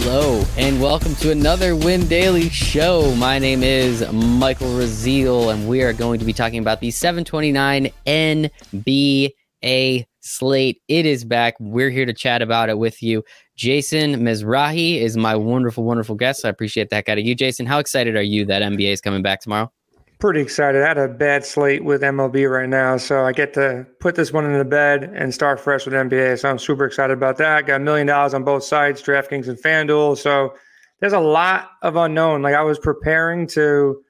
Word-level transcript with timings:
Hello, 0.00 0.44
and 0.56 0.80
welcome 0.80 1.16
to 1.16 1.32
another 1.32 1.74
Win 1.74 2.06
Daily 2.06 2.48
Show. 2.50 3.16
My 3.16 3.40
name 3.40 3.64
is 3.64 4.00
Michael 4.12 4.68
Raziel, 4.68 5.52
and 5.52 5.68
we 5.68 5.82
are 5.82 5.92
going 5.92 6.20
to 6.20 6.24
be 6.24 6.32
talking 6.32 6.60
about 6.60 6.80
the 6.80 6.92
729 6.92 7.90
NBA 8.06 9.32
slate. 10.20 10.80
It 10.86 11.04
is 11.04 11.24
back. 11.24 11.56
We're 11.58 11.90
here 11.90 12.06
to 12.06 12.14
chat 12.14 12.42
about 12.42 12.68
it 12.68 12.78
with 12.78 13.02
you. 13.02 13.24
Jason 13.56 14.20
Mizrahi 14.20 15.00
is 15.00 15.16
my 15.16 15.34
wonderful, 15.34 15.82
wonderful 15.82 16.14
guest. 16.14 16.44
I 16.44 16.48
appreciate 16.48 16.90
that 16.90 17.04
guy 17.04 17.16
to 17.16 17.20
you, 17.20 17.34
Jason. 17.34 17.66
How 17.66 17.80
excited 17.80 18.16
are 18.16 18.22
you 18.22 18.44
that 18.44 18.62
NBA 18.62 18.92
is 18.92 19.00
coming 19.00 19.22
back 19.22 19.40
tomorrow? 19.40 19.72
Pretty 20.18 20.40
excited. 20.40 20.82
I 20.82 20.88
had 20.88 20.98
a 20.98 21.06
bad 21.06 21.44
slate 21.44 21.84
with 21.84 22.02
MLB 22.02 22.50
right 22.50 22.68
now, 22.68 22.96
so 22.96 23.24
I 23.24 23.30
get 23.30 23.54
to 23.54 23.86
put 24.00 24.16
this 24.16 24.32
one 24.32 24.44
in 24.44 24.58
the 24.58 24.64
bed 24.64 25.04
and 25.14 25.32
start 25.32 25.60
fresh 25.60 25.84
with 25.84 25.94
NBA. 25.94 26.40
So 26.40 26.50
I'm 26.50 26.58
super 26.58 26.84
excited 26.86 27.12
about 27.12 27.36
that. 27.36 27.66
Got 27.66 27.82
a 27.82 27.84
million 27.84 28.08
dollars 28.08 28.34
on 28.34 28.42
both 28.42 28.64
sides, 28.64 29.00
DraftKings 29.00 29.46
and 29.46 29.56
FanDuel. 29.56 30.18
So 30.18 30.54
there's 30.98 31.12
a 31.12 31.20
lot 31.20 31.70
of 31.82 31.94
unknown. 31.94 32.42
Like 32.42 32.56
I 32.56 32.62
was 32.62 32.80
preparing 32.80 33.46
to 33.48 34.02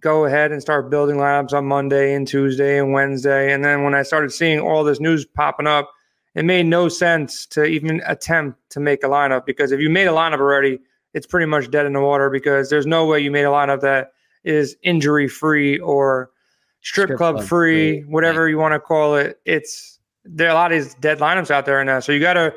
go 0.00 0.24
ahead 0.24 0.50
and 0.50 0.60
start 0.60 0.90
building 0.90 1.14
lineups 1.14 1.52
on 1.52 1.64
Monday 1.66 2.12
and 2.12 2.26
Tuesday 2.26 2.80
and 2.80 2.92
Wednesday. 2.92 3.52
And 3.52 3.64
then 3.64 3.84
when 3.84 3.94
I 3.94 4.02
started 4.02 4.32
seeing 4.32 4.58
all 4.58 4.82
this 4.82 4.98
news 4.98 5.24
popping 5.24 5.68
up, 5.68 5.92
it 6.34 6.44
made 6.44 6.66
no 6.66 6.88
sense 6.88 7.46
to 7.46 7.64
even 7.64 8.02
attempt 8.04 8.58
to 8.70 8.80
make 8.80 9.04
a 9.04 9.08
lineup 9.08 9.46
because 9.46 9.70
if 9.70 9.78
you 9.78 9.90
made 9.90 10.08
a 10.08 10.12
lineup 10.12 10.40
already, 10.40 10.80
it's 11.14 11.26
pretty 11.26 11.46
much 11.46 11.70
dead 11.70 11.86
in 11.86 11.92
the 11.92 12.00
water 12.00 12.30
because 12.30 12.68
there's 12.68 12.86
no 12.86 13.06
way 13.06 13.20
you 13.20 13.30
made 13.30 13.44
a 13.44 13.48
lineup 13.48 13.80
that 13.82 14.08
is 14.44 14.76
injury 14.82 15.28
free 15.28 15.78
or 15.78 16.30
strip, 16.80 17.06
strip 17.06 17.18
club, 17.18 17.36
club, 17.36 17.48
free, 17.48 18.00
free. 18.00 18.10
whatever 18.10 18.48
you 18.48 18.58
want 18.58 18.72
to 18.72 18.80
call 18.80 19.16
it. 19.16 19.40
It's 19.44 19.98
there 20.24 20.48
are 20.48 20.50
a 20.50 20.54
lot 20.54 20.72
of 20.72 20.82
these 20.82 20.94
dead 20.94 21.18
lineups 21.18 21.50
out 21.50 21.66
there 21.66 21.82
now. 21.84 22.00
So 22.00 22.12
you 22.12 22.20
got 22.20 22.34
to 22.34 22.54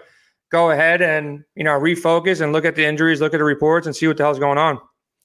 go 0.51 0.71
ahead 0.71 1.01
and 1.01 1.43
you 1.55 1.63
know 1.63 1.79
refocus 1.79 2.41
and 2.41 2.53
look 2.53 2.65
at 2.65 2.75
the 2.75 2.85
injuries, 2.85 3.21
look 3.21 3.33
at 3.33 3.37
the 3.37 3.43
reports, 3.43 3.87
and 3.87 3.95
see 3.95 4.07
what 4.07 4.17
the 4.17 4.23
hell's 4.23 4.39
going 4.39 4.57
on. 4.57 4.79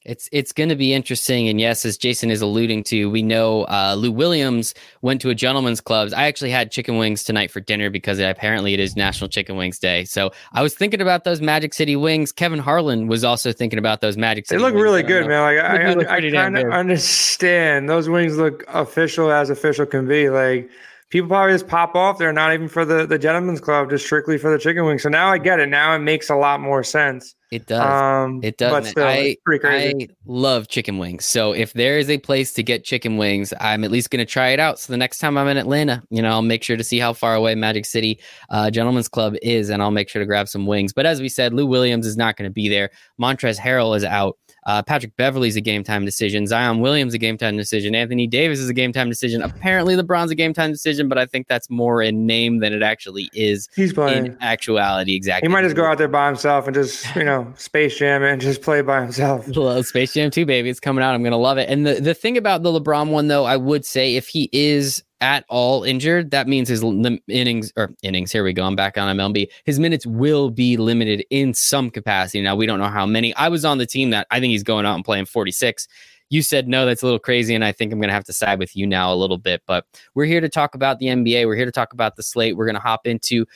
It's 0.06 0.30
it's 0.32 0.52
going 0.52 0.70
to 0.70 0.76
be 0.76 0.94
interesting, 0.94 1.48
and 1.50 1.60
yes, 1.60 1.84
as 1.84 1.98
Jason 1.98 2.30
is 2.30 2.40
alluding 2.40 2.84
to, 2.84 3.10
we 3.10 3.22
know 3.22 3.64
uh, 3.64 3.94
Lou 3.98 4.10
Williams 4.10 4.72
went 5.02 5.20
to 5.20 5.28
a 5.28 5.34
gentleman's 5.34 5.82
clubs. 5.82 6.14
I 6.14 6.24
actually 6.24 6.50
had 6.50 6.70
chicken 6.70 6.96
wings 6.96 7.22
tonight 7.22 7.50
for 7.50 7.60
dinner 7.60 7.90
because 7.90 8.18
apparently 8.18 8.72
it 8.72 8.80
is 8.80 8.96
National 8.96 9.28
Chicken 9.28 9.56
Wings 9.56 9.78
Day. 9.78 10.04
So 10.04 10.30
I 10.52 10.62
was 10.62 10.74
thinking 10.74 11.02
about 11.02 11.24
those 11.24 11.42
Magic 11.42 11.74
City 11.74 11.96
wings. 11.96 12.32
Kevin 12.32 12.60
Harlan 12.60 13.08
was 13.08 13.24
also 13.24 13.52
thinking 13.52 13.78
about 13.78 14.00
those 14.00 14.16
Magic 14.16 14.46
City. 14.46 14.56
They 14.56 14.64
look 14.64 14.72
wings. 14.72 14.82
really 14.82 15.02
good, 15.02 15.26
man. 15.26 15.42
Like 15.42 15.58
I, 15.58 16.14
I, 16.14 16.16
I 16.16 16.30
kind 16.30 16.56
of 16.56 16.72
understand 16.72 17.90
those 17.90 18.08
wings 18.08 18.38
look 18.38 18.64
official 18.68 19.30
as 19.30 19.50
official 19.50 19.84
can 19.84 20.08
be. 20.08 20.30
Like 20.30 20.70
people 21.10 21.28
probably 21.28 21.52
just 21.52 21.68
pop 21.68 21.94
off. 21.94 22.18
They're 22.18 22.32
not 22.32 22.54
even 22.54 22.68
for 22.68 22.84
the 22.84 23.06
the 23.06 23.18
gentleman's 23.18 23.60
club, 23.60 23.90
just 23.90 24.06
strictly 24.06 24.38
for 24.38 24.50
the 24.50 24.58
chicken 24.58 24.84
wings. 24.84 25.02
So 25.02 25.08
now 25.08 25.28
I 25.28 25.38
get 25.38 25.60
it. 25.60 25.68
Now 25.68 25.94
it 25.94 25.98
makes 25.98 26.30
a 26.30 26.36
lot 26.36 26.60
more 26.60 26.82
sense. 26.82 27.34
It 27.50 27.66
does. 27.66 27.80
Um, 27.80 28.40
it 28.44 28.58
does. 28.58 28.70
But 28.70 28.86
still, 28.86 29.04
I, 29.04 29.36
I 29.64 30.06
love 30.24 30.68
chicken 30.68 30.98
wings. 30.98 31.26
So 31.26 31.52
if 31.52 31.72
there 31.72 31.98
is 31.98 32.08
a 32.08 32.18
place 32.18 32.52
to 32.52 32.62
get 32.62 32.84
chicken 32.84 33.16
wings, 33.16 33.52
I'm 33.60 33.82
at 33.82 33.90
least 33.90 34.10
going 34.10 34.24
to 34.24 34.30
try 34.30 34.50
it 34.50 34.60
out. 34.60 34.78
So 34.78 34.92
the 34.92 34.96
next 34.96 35.18
time 35.18 35.36
I'm 35.36 35.48
in 35.48 35.56
Atlanta, 35.56 36.00
you 36.10 36.22
know, 36.22 36.30
I'll 36.30 36.42
make 36.42 36.62
sure 36.62 36.76
to 36.76 36.84
see 36.84 37.00
how 37.00 37.12
far 37.12 37.34
away 37.34 37.56
Magic 37.56 37.86
City 37.86 38.20
uh, 38.50 38.70
Gentlemen's 38.70 39.08
Club 39.08 39.34
is, 39.42 39.68
and 39.68 39.82
I'll 39.82 39.90
make 39.90 40.08
sure 40.08 40.20
to 40.20 40.26
grab 40.26 40.48
some 40.48 40.64
wings. 40.64 40.92
But 40.92 41.06
as 41.06 41.20
we 41.20 41.28
said, 41.28 41.52
Lou 41.52 41.66
Williams 41.66 42.06
is 42.06 42.16
not 42.16 42.36
going 42.36 42.48
to 42.48 42.54
be 42.54 42.68
there. 42.68 42.90
Montrezl 43.20 43.58
Harrell 43.58 43.96
is 43.96 44.04
out. 44.04 44.38
Uh, 44.64 44.82
Patrick 44.82 45.16
Beverley's 45.16 45.56
a 45.56 45.60
game 45.60 45.82
time 45.82 46.04
decision. 46.04 46.46
Zion 46.46 46.80
Williams 46.80 47.14
a 47.14 47.18
game 47.18 47.38
time 47.38 47.56
decision. 47.56 47.94
Anthony 47.94 48.26
Davis 48.26 48.58
is 48.58 48.68
a 48.68 48.74
game 48.74 48.92
time 48.92 49.08
decision. 49.08 49.42
Apparently, 49.42 49.96
LeBron's 49.96 50.30
a 50.30 50.34
game 50.34 50.52
time 50.52 50.70
decision, 50.70 51.08
but 51.08 51.18
I 51.18 51.26
think 51.26 51.48
that's 51.48 51.70
more 51.70 52.02
in 52.02 52.26
name 52.26 52.60
than 52.60 52.72
it 52.72 52.82
actually 52.82 53.30
is. 53.32 53.68
He's 53.74 53.92
playing 53.92 54.26
in 54.26 54.38
actuality. 54.40 55.14
Exactly. 55.14 55.48
He 55.48 55.52
might 55.52 55.62
just 55.62 55.76
go 55.76 55.84
out 55.84 55.98
there 55.98 56.08
by 56.08 56.26
himself 56.26 56.66
and 56.66 56.74
just 56.74 57.14
you 57.16 57.24
know 57.24 57.52
Space 57.56 57.96
Jam 57.96 58.22
and 58.22 58.40
just 58.40 58.62
play 58.62 58.82
by 58.82 59.02
himself. 59.02 59.48
Well, 59.56 59.82
Space 59.82 60.14
Jam 60.14 60.30
2, 60.30 60.44
baby, 60.46 60.68
it's 60.68 60.80
coming 60.80 61.02
out. 61.02 61.14
I'm 61.14 61.22
gonna 61.22 61.36
love 61.36 61.58
it. 61.58 61.68
And 61.68 61.86
the 61.86 61.94
the 61.94 62.14
thing 62.14 62.36
about 62.36 62.62
the 62.62 62.70
LeBron 62.70 63.08
one 63.08 63.28
though, 63.28 63.44
I 63.44 63.56
would 63.56 63.84
say 63.84 64.16
if 64.16 64.28
he 64.28 64.48
is 64.52 65.02
at 65.20 65.44
all 65.48 65.84
injured, 65.84 66.30
that 66.30 66.48
means 66.48 66.68
his 66.68 66.82
lim- 66.82 67.20
innings 67.28 67.72
or 67.76 67.92
innings. 68.02 68.32
Here 68.32 68.42
we 68.42 68.52
go. 68.52 68.64
I'm 68.64 68.76
back 68.76 68.96
on 68.96 69.16
MLB. 69.16 69.48
His 69.64 69.78
minutes 69.78 70.06
will 70.06 70.50
be 70.50 70.76
limited 70.76 71.24
in 71.30 71.54
some 71.54 71.90
capacity. 71.90 72.42
Now 72.42 72.56
we 72.56 72.66
don't 72.66 72.78
know 72.78 72.88
how 72.88 73.06
many. 73.06 73.34
I 73.34 73.48
was 73.48 73.64
on 73.64 73.78
the 73.78 73.86
team 73.86 74.10
that 74.10 74.26
I 74.30 74.40
think 74.40 74.50
he's 74.52 74.62
going 74.62 74.86
out 74.86 74.94
and 74.94 75.04
playing 75.04 75.26
46. 75.26 75.88
You 76.32 76.42
said 76.42 76.68
no, 76.68 76.86
that's 76.86 77.02
a 77.02 77.06
little 77.06 77.18
crazy, 77.18 77.56
and 77.56 77.64
I 77.64 77.72
think 77.72 77.92
I'm 77.92 77.98
going 77.98 78.08
to 78.08 78.14
have 78.14 78.24
to 78.24 78.32
side 78.32 78.60
with 78.60 78.76
you 78.76 78.86
now 78.86 79.12
a 79.12 79.16
little 79.16 79.36
bit. 79.36 79.62
But 79.66 79.84
we're 80.14 80.26
here 80.26 80.40
to 80.40 80.48
talk 80.48 80.76
about 80.76 81.00
the 81.00 81.06
NBA. 81.06 81.44
We're 81.44 81.56
here 81.56 81.64
to 81.64 81.72
talk 81.72 81.92
about 81.92 82.14
the 82.14 82.22
slate. 82.22 82.56
We're 82.56 82.66
going 82.66 82.76
to 82.76 82.80
hop 82.80 83.04
into 83.04 83.46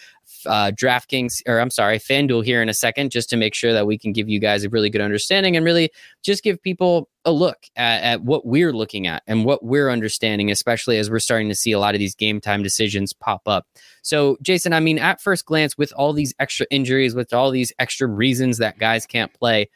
uh, 0.47 0.71
DraftKings, 0.73 1.43
or 1.47 1.61
I'm 1.61 1.71
sorry, 1.71 1.99
FanDuel 1.99 2.45
here 2.45 2.63
in 2.63 2.69
a 2.69 2.75
second, 2.75 3.11
just 3.11 3.31
to 3.31 3.37
make 3.37 3.55
sure 3.55 3.73
that 3.73 3.87
we 3.87 3.99
can 3.99 4.13
give 4.13 4.29
you 4.29 4.39
guys 4.39 4.65
a 4.65 4.69
really 4.69 4.91
good 4.91 5.01
understanding 5.01 5.57
and 5.57 5.65
really 5.65 5.91
just 6.23 6.43
give 6.43 6.63
people 6.63 7.09
a 7.25 7.33
look 7.33 7.67
at, 7.77 8.03
at 8.03 8.23
what 8.23 8.47
we're 8.47 8.73
looking 8.73 9.07
at 9.07 9.23
and 9.27 9.45
what 9.45 9.65
we're 9.65 9.91
understanding, 9.91 10.51
especially 10.51 10.99
as 10.99 11.11
we're 11.11 11.19
starting 11.19 11.49
to 11.49 11.55
see 11.55 11.73
a 11.73 11.79
lot 11.79 11.95
of 11.95 11.99
these 11.99 12.15
game 12.15 12.41
time 12.41 12.63
decisions 12.63 13.13
pop 13.13 13.43
up. 13.47 13.67
So, 14.03 14.37
Jason, 14.43 14.73
I 14.73 14.81
mean, 14.81 14.99
at 14.99 15.21
first 15.21 15.47
glance, 15.47 15.79
with 15.79 15.93
all 15.93 16.13
these 16.13 16.35
extra 16.39 16.67
injuries, 16.71 17.15
with 17.15 17.33
all 17.33 17.51
these 17.51 17.73
extra 17.79 18.07
reasons 18.07 18.59
that 18.59 18.79
guys 18.79 19.07
can't 19.07 19.33
play, 19.33 19.69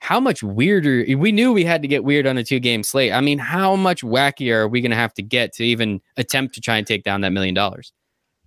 how 0.00 0.20
much 0.20 0.42
weirder 0.42 1.04
we 1.16 1.32
knew 1.32 1.52
we 1.52 1.64
had 1.64 1.82
to 1.82 1.88
get 1.88 2.04
weird 2.04 2.26
on 2.26 2.38
a 2.38 2.44
two 2.44 2.60
game 2.60 2.82
slate. 2.82 3.12
I 3.12 3.20
mean, 3.20 3.38
how 3.38 3.76
much 3.76 4.02
wackier 4.02 4.56
are 4.56 4.68
we 4.68 4.80
going 4.80 4.90
to 4.90 4.96
have 4.96 5.14
to 5.14 5.22
get 5.22 5.52
to 5.54 5.64
even 5.64 6.00
attempt 6.16 6.54
to 6.54 6.60
try 6.60 6.76
and 6.76 6.86
take 6.86 7.02
down 7.02 7.20
that 7.22 7.32
million 7.32 7.54
dollars? 7.54 7.92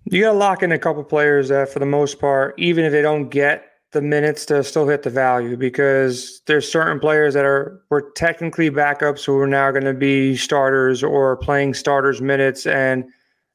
You 0.04 0.22
got 0.22 0.32
to 0.32 0.38
lock 0.38 0.62
in 0.62 0.72
a 0.72 0.78
couple 0.78 1.04
players 1.04 1.48
that, 1.48 1.68
for 1.68 1.78
the 1.78 1.86
most 1.86 2.18
part, 2.18 2.54
even 2.58 2.84
if 2.84 2.92
they 2.92 3.02
don't 3.02 3.28
get 3.28 3.66
the 3.92 4.02
minutes 4.02 4.46
to 4.46 4.64
still 4.64 4.88
hit 4.88 5.02
the 5.02 5.10
value, 5.10 5.56
because 5.56 6.40
there's 6.46 6.70
certain 6.70 6.98
players 6.98 7.34
that 7.34 7.44
are 7.44 7.80
were 7.90 8.10
technically 8.16 8.70
backups 8.70 9.24
who 9.24 9.38
are 9.38 9.46
now 9.46 9.70
going 9.70 9.84
to 9.84 9.94
be 9.94 10.36
starters 10.36 11.02
or 11.04 11.36
playing 11.36 11.74
starters 11.74 12.20
minutes, 12.20 12.66
and 12.66 13.04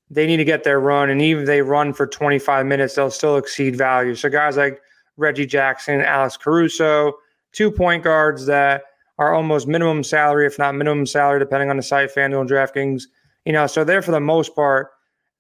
they 0.10 0.26
need 0.26 0.38
to 0.38 0.46
get 0.46 0.64
their 0.64 0.80
run. 0.80 1.10
And 1.10 1.22
even 1.22 1.44
if 1.44 1.48
they 1.48 1.62
run 1.62 1.94
for 1.94 2.08
25 2.08 2.66
minutes, 2.66 2.96
they'll 2.96 3.12
still 3.12 3.38
exceed 3.38 3.76
value. 3.76 4.16
So 4.16 4.30
guys 4.30 4.58
like 4.58 4.80
Reggie 5.18 5.46
Jackson, 5.46 6.02
Alex 6.02 6.38
Caruso, 6.38 7.14
two 7.52 7.72
point 7.72 8.04
guards 8.04 8.46
that 8.46 8.84
are 9.18 9.34
almost 9.34 9.68
minimum 9.68 10.04
salary, 10.04 10.46
if 10.46 10.60
not 10.60 10.76
minimum 10.76 11.08
salary, 11.08 11.40
depending 11.40 11.70
on 11.70 11.78
the 11.78 11.84
site, 11.84 12.14
FanDuel 12.14 12.42
and 12.42 12.50
DraftKings. 12.50 13.04
You 13.46 13.54
know, 13.54 13.66
so 13.66 13.84
they're 13.84 14.02
for 14.02 14.12
the 14.12 14.20
most 14.20 14.56
part 14.56 14.92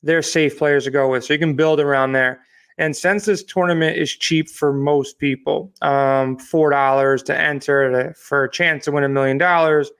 they're 0.07 0.22
safe 0.22 0.57
players 0.57 0.85
to 0.85 0.91
go 0.91 1.09
with. 1.09 1.25
So 1.25 1.34
you 1.34 1.40
can 1.40 1.53
build 1.53 1.79
around 1.79 2.13
there. 2.13 2.41
And 2.78 2.95
since 2.95 3.25
this 3.25 3.44
tournament 3.44 3.97
is 3.97 4.12
cheap 4.12 4.50
for 4.50 4.72
most 4.72 5.19
people, 5.19 5.72
um, 5.81 6.38
four 6.38 6.69
dollars 6.69 7.22
to 7.23 7.38
enter 7.38 7.91
to, 7.91 8.13
for 8.13 8.45
a 8.45 8.51
chance 8.51 8.85
to 8.85 8.91
win 8.91 9.03
a 9.03 9.09
million 9.09 9.38
dollars, 9.38 9.91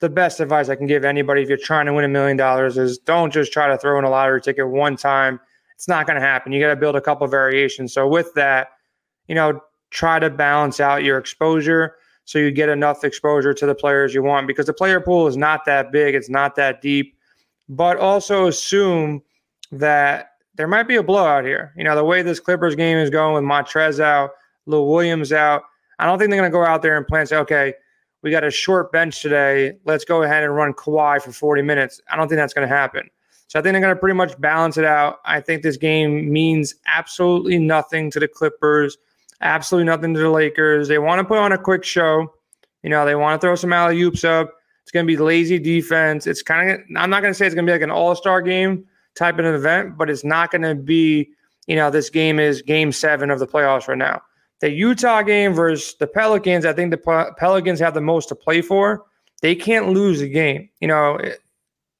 the 0.00 0.08
best 0.08 0.38
advice 0.38 0.68
I 0.68 0.76
can 0.76 0.86
give 0.86 1.04
anybody 1.04 1.42
if 1.42 1.48
you're 1.48 1.58
trying 1.58 1.86
to 1.86 1.92
win 1.92 2.04
a 2.04 2.08
million 2.08 2.36
dollars 2.36 2.78
is 2.78 2.98
don't 2.98 3.32
just 3.32 3.52
try 3.52 3.66
to 3.66 3.76
throw 3.76 3.98
in 3.98 4.04
a 4.04 4.10
lottery 4.10 4.40
ticket 4.40 4.68
one 4.68 4.96
time. 4.96 5.40
It's 5.74 5.88
not 5.88 6.06
going 6.06 6.20
to 6.20 6.24
happen. 6.24 6.52
You 6.52 6.60
got 6.60 6.68
to 6.68 6.76
build 6.76 6.94
a 6.94 7.00
couple 7.00 7.26
variations. 7.26 7.92
So 7.92 8.06
with 8.06 8.32
that, 8.34 8.68
you 9.26 9.34
know, 9.34 9.60
try 9.90 10.18
to 10.18 10.30
balance 10.30 10.78
out 10.80 11.02
your 11.02 11.18
exposure 11.18 11.96
so 12.26 12.38
you 12.38 12.50
get 12.52 12.68
enough 12.68 13.04
exposure 13.04 13.54
to 13.54 13.66
the 13.66 13.74
players 13.74 14.14
you 14.14 14.22
want 14.22 14.46
because 14.46 14.66
the 14.66 14.72
player 14.72 15.00
pool 15.00 15.26
is 15.26 15.36
not 15.36 15.64
that 15.64 15.90
big, 15.90 16.14
it's 16.14 16.28
not 16.28 16.54
that 16.56 16.80
deep. 16.82 17.16
But 17.70 17.96
also 17.96 18.46
assume 18.46 19.22
that 19.72 20.32
there 20.54 20.68
might 20.68 20.88
be 20.88 20.96
a 20.96 21.02
blowout 21.02 21.44
here. 21.44 21.72
You 21.76 21.84
know, 21.84 21.94
the 21.94 22.04
way 22.04 22.22
this 22.22 22.40
Clippers 22.40 22.74
game 22.74 22.98
is 22.98 23.10
going 23.10 23.34
with 23.34 23.44
Montrez 23.44 24.00
out, 24.00 24.30
Lou 24.66 24.84
Williams 24.84 25.32
out, 25.32 25.62
I 25.98 26.06
don't 26.06 26.18
think 26.18 26.30
they're 26.30 26.40
going 26.40 26.50
to 26.50 26.56
go 26.56 26.64
out 26.64 26.82
there 26.82 26.96
and 26.96 27.06
plan 27.06 27.26
say, 27.26 27.36
okay, 27.36 27.74
we 28.22 28.30
got 28.30 28.44
a 28.44 28.50
short 28.50 28.92
bench 28.92 29.20
today. 29.20 29.74
Let's 29.84 30.04
go 30.04 30.22
ahead 30.22 30.44
and 30.44 30.54
run 30.54 30.72
Kawhi 30.74 31.22
for 31.22 31.32
40 31.32 31.62
minutes. 31.62 32.00
I 32.10 32.16
don't 32.16 32.28
think 32.28 32.38
that's 32.38 32.54
going 32.54 32.68
to 32.68 32.74
happen. 32.74 33.08
So 33.48 33.58
I 33.58 33.62
think 33.62 33.72
they're 33.72 33.80
going 33.80 33.94
to 33.94 34.00
pretty 34.00 34.16
much 34.16 34.38
balance 34.40 34.76
it 34.76 34.84
out. 34.84 35.20
I 35.24 35.40
think 35.40 35.62
this 35.62 35.76
game 35.76 36.30
means 36.30 36.74
absolutely 36.86 37.58
nothing 37.58 38.10
to 38.10 38.20
the 38.20 38.28
Clippers, 38.28 38.98
absolutely 39.40 39.86
nothing 39.86 40.14
to 40.14 40.20
the 40.20 40.30
Lakers. 40.30 40.88
They 40.88 40.98
want 40.98 41.20
to 41.20 41.24
put 41.24 41.38
on 41.38 41.52
a 41.52 41.58
quick 41.58 41.84
show. 41.84 42.32
You 42.82 42.90
know, 42.90 43.06
they 43.06 43.14
want 43.14 43.40
to 43.40 43.44
throw 43.44 43.54
some 43.54 43.72
alley 43.72 44.00
oops 44.02 44.22
up. 44.22 44.52
It's 44.82 44.92
going 44.92 45.06
to 45.06 45.08
be 45.08 45.16
lazy 45.16 45.58
defense. 45.58 46.26
It's 46.26 46.42
kind 46.42 46.70
of, 46.70 46.80
I'm 46.96 47.10
not 47.10 47.22
going 47.22 47.32
to 47.32 47.34
say 47.34 47.46
it's 47.46 47.54
going 47.54 47.66
to 47.66 47.70
be 47.70 47.74
like 47.74 47.82
an 47.82 47.90
all 47.90 48.14
star 48.14 48.42
game, 48.42 48.84
type 49.18 49.38
of 49.38 49.44
an 49.44 49.54
event, 49.54 49.98
but 49.98 50.08
it's 50.08 50.24
not 50.24 50.50
going 50.50 50.62
to 50.62 50.74
be, 50.74 51.28
you 51.66 51.76
know, 51.76 51.90
this 51.90 52.10
game 52.10 52.38
is 52.38 52.62
game 52.62 52.92
seven 52.92 53.30
of 53.30 53.38
the 53.38 53.46
playoffs 53.46 53.88
right 53.88 53.98
now. 53.98 54.22
The 54.60 54.70
Utah 54.70 55.22
game 55.22 55.52
versus 55.52 55.94
the 55.98 56.06
Pelicans, 56.06 56.64
I 56.64 56.72
think 56.72 56.90
the 56.90 57.34
Pelicans 57.36 57.80
have 57.80 57.94
the 57.94 58.00
most 58.00 58.28
to 58.30 58.34
play 58.34 58.60
for. 58.60 59.04
They 59.40 59.54
can't 59.54 59.90
lose 59.90 60.20
a 60.20 60.28
game. 60.28 60.68
You 60.80 60.88
know, 60.88 61.18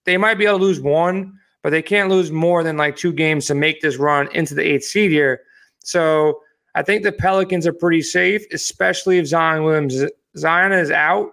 they 0.05 0.17
might 0.17 0.39
be 0.39 0.47
able 0.47 0.59
to 0.59 0.65
lose 0.65 0.81
one, 0.81 1.39
but 1.63 1.71
they 1.71 1.83
can't 1.83 2.09
lose 2.09 2.33
more 2.33 2.65
than 2.65 2.77
like 2.77 2.97
two 2.97 3.13
games 3.13 3.47
to 3.47 3.55
make 3.55 3.81
this 3.81 3.97
run 3.97 4.29
into 4.35 4.55
the 4.55 4.63
eighth 4.63 4.85
seed 4.85 5.11
here. 5.11 5.43
So 5.81 6.41
I 6.75 6.83
think 6.83 7.03
the 7.03 7.13
Pelicans 7.13 7.67
are 7.67 7.73
pretty 7.73 8.03
safe, 8.03 8.45
especially 8.53 9.19
if 9.19 9.27
Zion 9.27 9.65
Williams 9.65 10.03
Zion 10.37 10.73
is 10.73 10.91
out. 10.91 11.31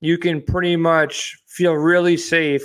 You 0.00 0.18
can 0.18 0.42
pretty 0.42 0.76
much 0.76 1.38
feel 1.46 1.72
really 1.72 2.16
safe 2.16 2.62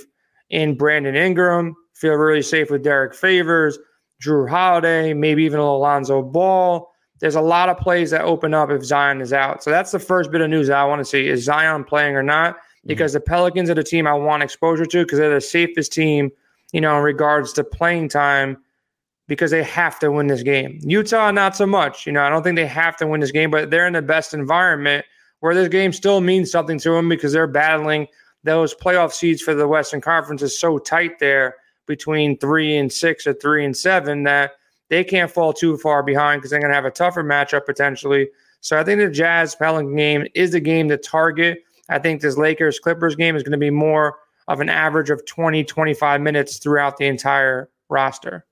in 0.49 0.75
Brandon 0.75 1.15
Ingram, 1.15 1.75
feel 2.01 2.15
really 2.15 2.41
safe 2.41 2.71
with 2.71 2.83
Derrick 2.83 3.13
Favors, 3.13 3.77
Jrue 4.21 4.49
Holiday, 4.49 5.13
maybe 5.13 5.43
even 5.43 5.59
Alonzo 5.59 6.23
Ball. 6.23 6.91
there's 7.19 7.35
a 7.35 7.41
lot 7.41 7.69
of 7.69 7.77
plays 7.77 8.09
that 8.09 8.21
open 8.21 8.55
up 8.55 8.71
if 8.71 8.83
Zion 8.83 9.21
is 9.21 9.31
out. 9.31 9.63
So 9.63 9.69
that's 9.69 9.91
the 9.91 9.99
first 9.99 10.31
bit 10.31 10.41
of 10.41 10.49
news 10.49 10.71
I 10.71 10.83
want 10.85 10.99
to 10.99 11.05
see 11.05 11.27
is 11.27 11.43
Zion 11.43 11.83
playing 11.83 12.15
or 12.15 12.23
not? 12.23 12.55
Mm-hmm. 12.55 12.87
Because 12.87 13.11
mm-hmm. 13.11 13.17
the 13.17 13.29
Pelicans 13.29 13.69
are 13.69 13.75
the 13.75 13.83
team 13.83 14.07
I 14.07 14.13
want 14.13 14.41
exposure 14.41 14.87
to 14.87 15.03
because 15.03 15.19
they're 15.19 15.33
the 15.33 15.39
safest 15.39 15.93
team, 15.93 16.31
you 16.73 16.81
know, 16.81 16.97
in 16.97 17.03
regards 17.03 17.53
to 17.53 17.63
playing 17.63 18.09
time 18.09 18.57
because 19.27 19.51
they 19.51 19.61
have 19.61 19.99
to 19.99 20.11
win 20.11 20.25
this 20.25 20.41
game. 20.41 20.79
Utah, 20.81 21.29
not 21.29 21.55
so 21.55 21.67
much. 21.67 22.07
You 22.07 22.11
know, 22.11 22.23
I 22.23 22.29
don't 22.29 22.41
think 22.41 22.55
they 22.55 22.65
have 22.65 22.97
to 22.97 23.07
win 23.07 23.21
this 23.21 23.31
game, 23.31 23.51
but 23.51 23.69
they're 23.69 23.87
in 23.87 23.93
the 23.93 24.01
best 24.01 24.33
environment 24.33 25.05
where 25.41 25.53
this 25.53 25.67
game 25.67 25.93
still 25.93 26.19
means 26.19 26.51
something 26.51 26.79
to 26.79 26.91
them 26.91 27.07
because 27.07 27.31
they're 27.31 27.45
battling 27.45 28.07
those 28.43 28.73
playoff 28.73 29.11
seeds 29.11 29.43
for 29.43 29.53
the 29.53 29.67
Western 29.67 30.01
Conference 30.01 30.41
is 30.41 30.59
so 30.59 30.79
tight 30.79 31.19
there 31.19 31.55
between 31.87 32.37
three 32.37 32.77
and 32.77 32.91
six 32.91 33.25
or 33.27 33.33
three 33.33 33.65
and 33.65 33.75
seven 33.75 34.23
that 34.23 34.51
they 34.89 35.03
can't 35.03 35.31
fall 35.31 35.53
too 35.53 35.77
far 35.77 36.03
behind 36.03 36.41
because 36.41 36.51
they're 36.51 36.59
going 36.59 36.71
to 36.71 36.75
have 36.75 36.85
a 36.85 36.91
tougher 36.91 37.23
matchup 37.23 37.65
potentially. 37.65 38.29
So 38.59 38.77
I 38.77 38.83
think 38.83 38.99
the 38.99 39.09
Jazz 39.09 39.55
Pelican 39.55 39.95
game 39.95 40.27
is 40.35 40.51
the 40.51 40.59
game 40.59 40.89
to 40.89 40.97
target. 40.97 41.63
I 41.89 41.99
think 41.99 42.21
this 42.21 42.37
Lakers 42.37 42.79
Clippers 42.79 43.15
game 43.15 43.35
is 43.35 43.43
going 43.43 43.53
to 43.53 43.57
be 43.57 43.69
more 43.69 44.19
of 44.47 44.59
an 44.59 44.69
average 44.69 45.09
of 45.09 45.25
20, 45.25 45.63
25 45.63 46.21
minutes 46.21 46.57
throughout 46.57 46.97
the 46.97 47.05
entire 47.05 47.69
roster. 47.89 48.45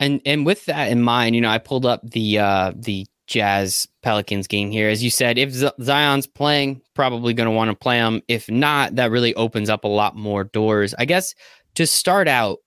And 0.00 0.20
and 0.24 0.46
with 0.46 0.64
that 0.66 0.90
in 0.90 1.02
mind, 1.02 1.34
you 1.34 1.40
know, 1.40 1.50
I 1.50 1.58
pulled 1.58 1.84
up 1.84 2.08
the 2.08 2.38
uh 2.38 2.72
the 2.76 3.06
Jazz 3.26 3.86
Pelicans 4.02 4.46
game 4.46 4.70
here. 4.70 4.88
As 4.88 5.04
you 5.04 5.10
said, 5.10 5.38
if 5.38 5.52
Zion's 5.82 6.26
playing, 6.26 6.80
probably 6.94 7.34
going 7.34 7.48
to 7.48 7.54
want 7.54 7.70
to 7.70 7.76
play 7.76 7.98
him. 7.98 8.22
If 8.26 8.50
not, 8.50 8.94
that 8.96 9.10
really 9.10 9.34
opens 9.34 9.68
up 9.68 9.84
a 9.84 9.88
lot 9.88 10.16
more 10.16 10.44
doors. 10.44 10.94
I 10.98 11.04
guess 11.04 11.34
to 11.78 11.86
start 11.86 12.26
out, 12.26 12.58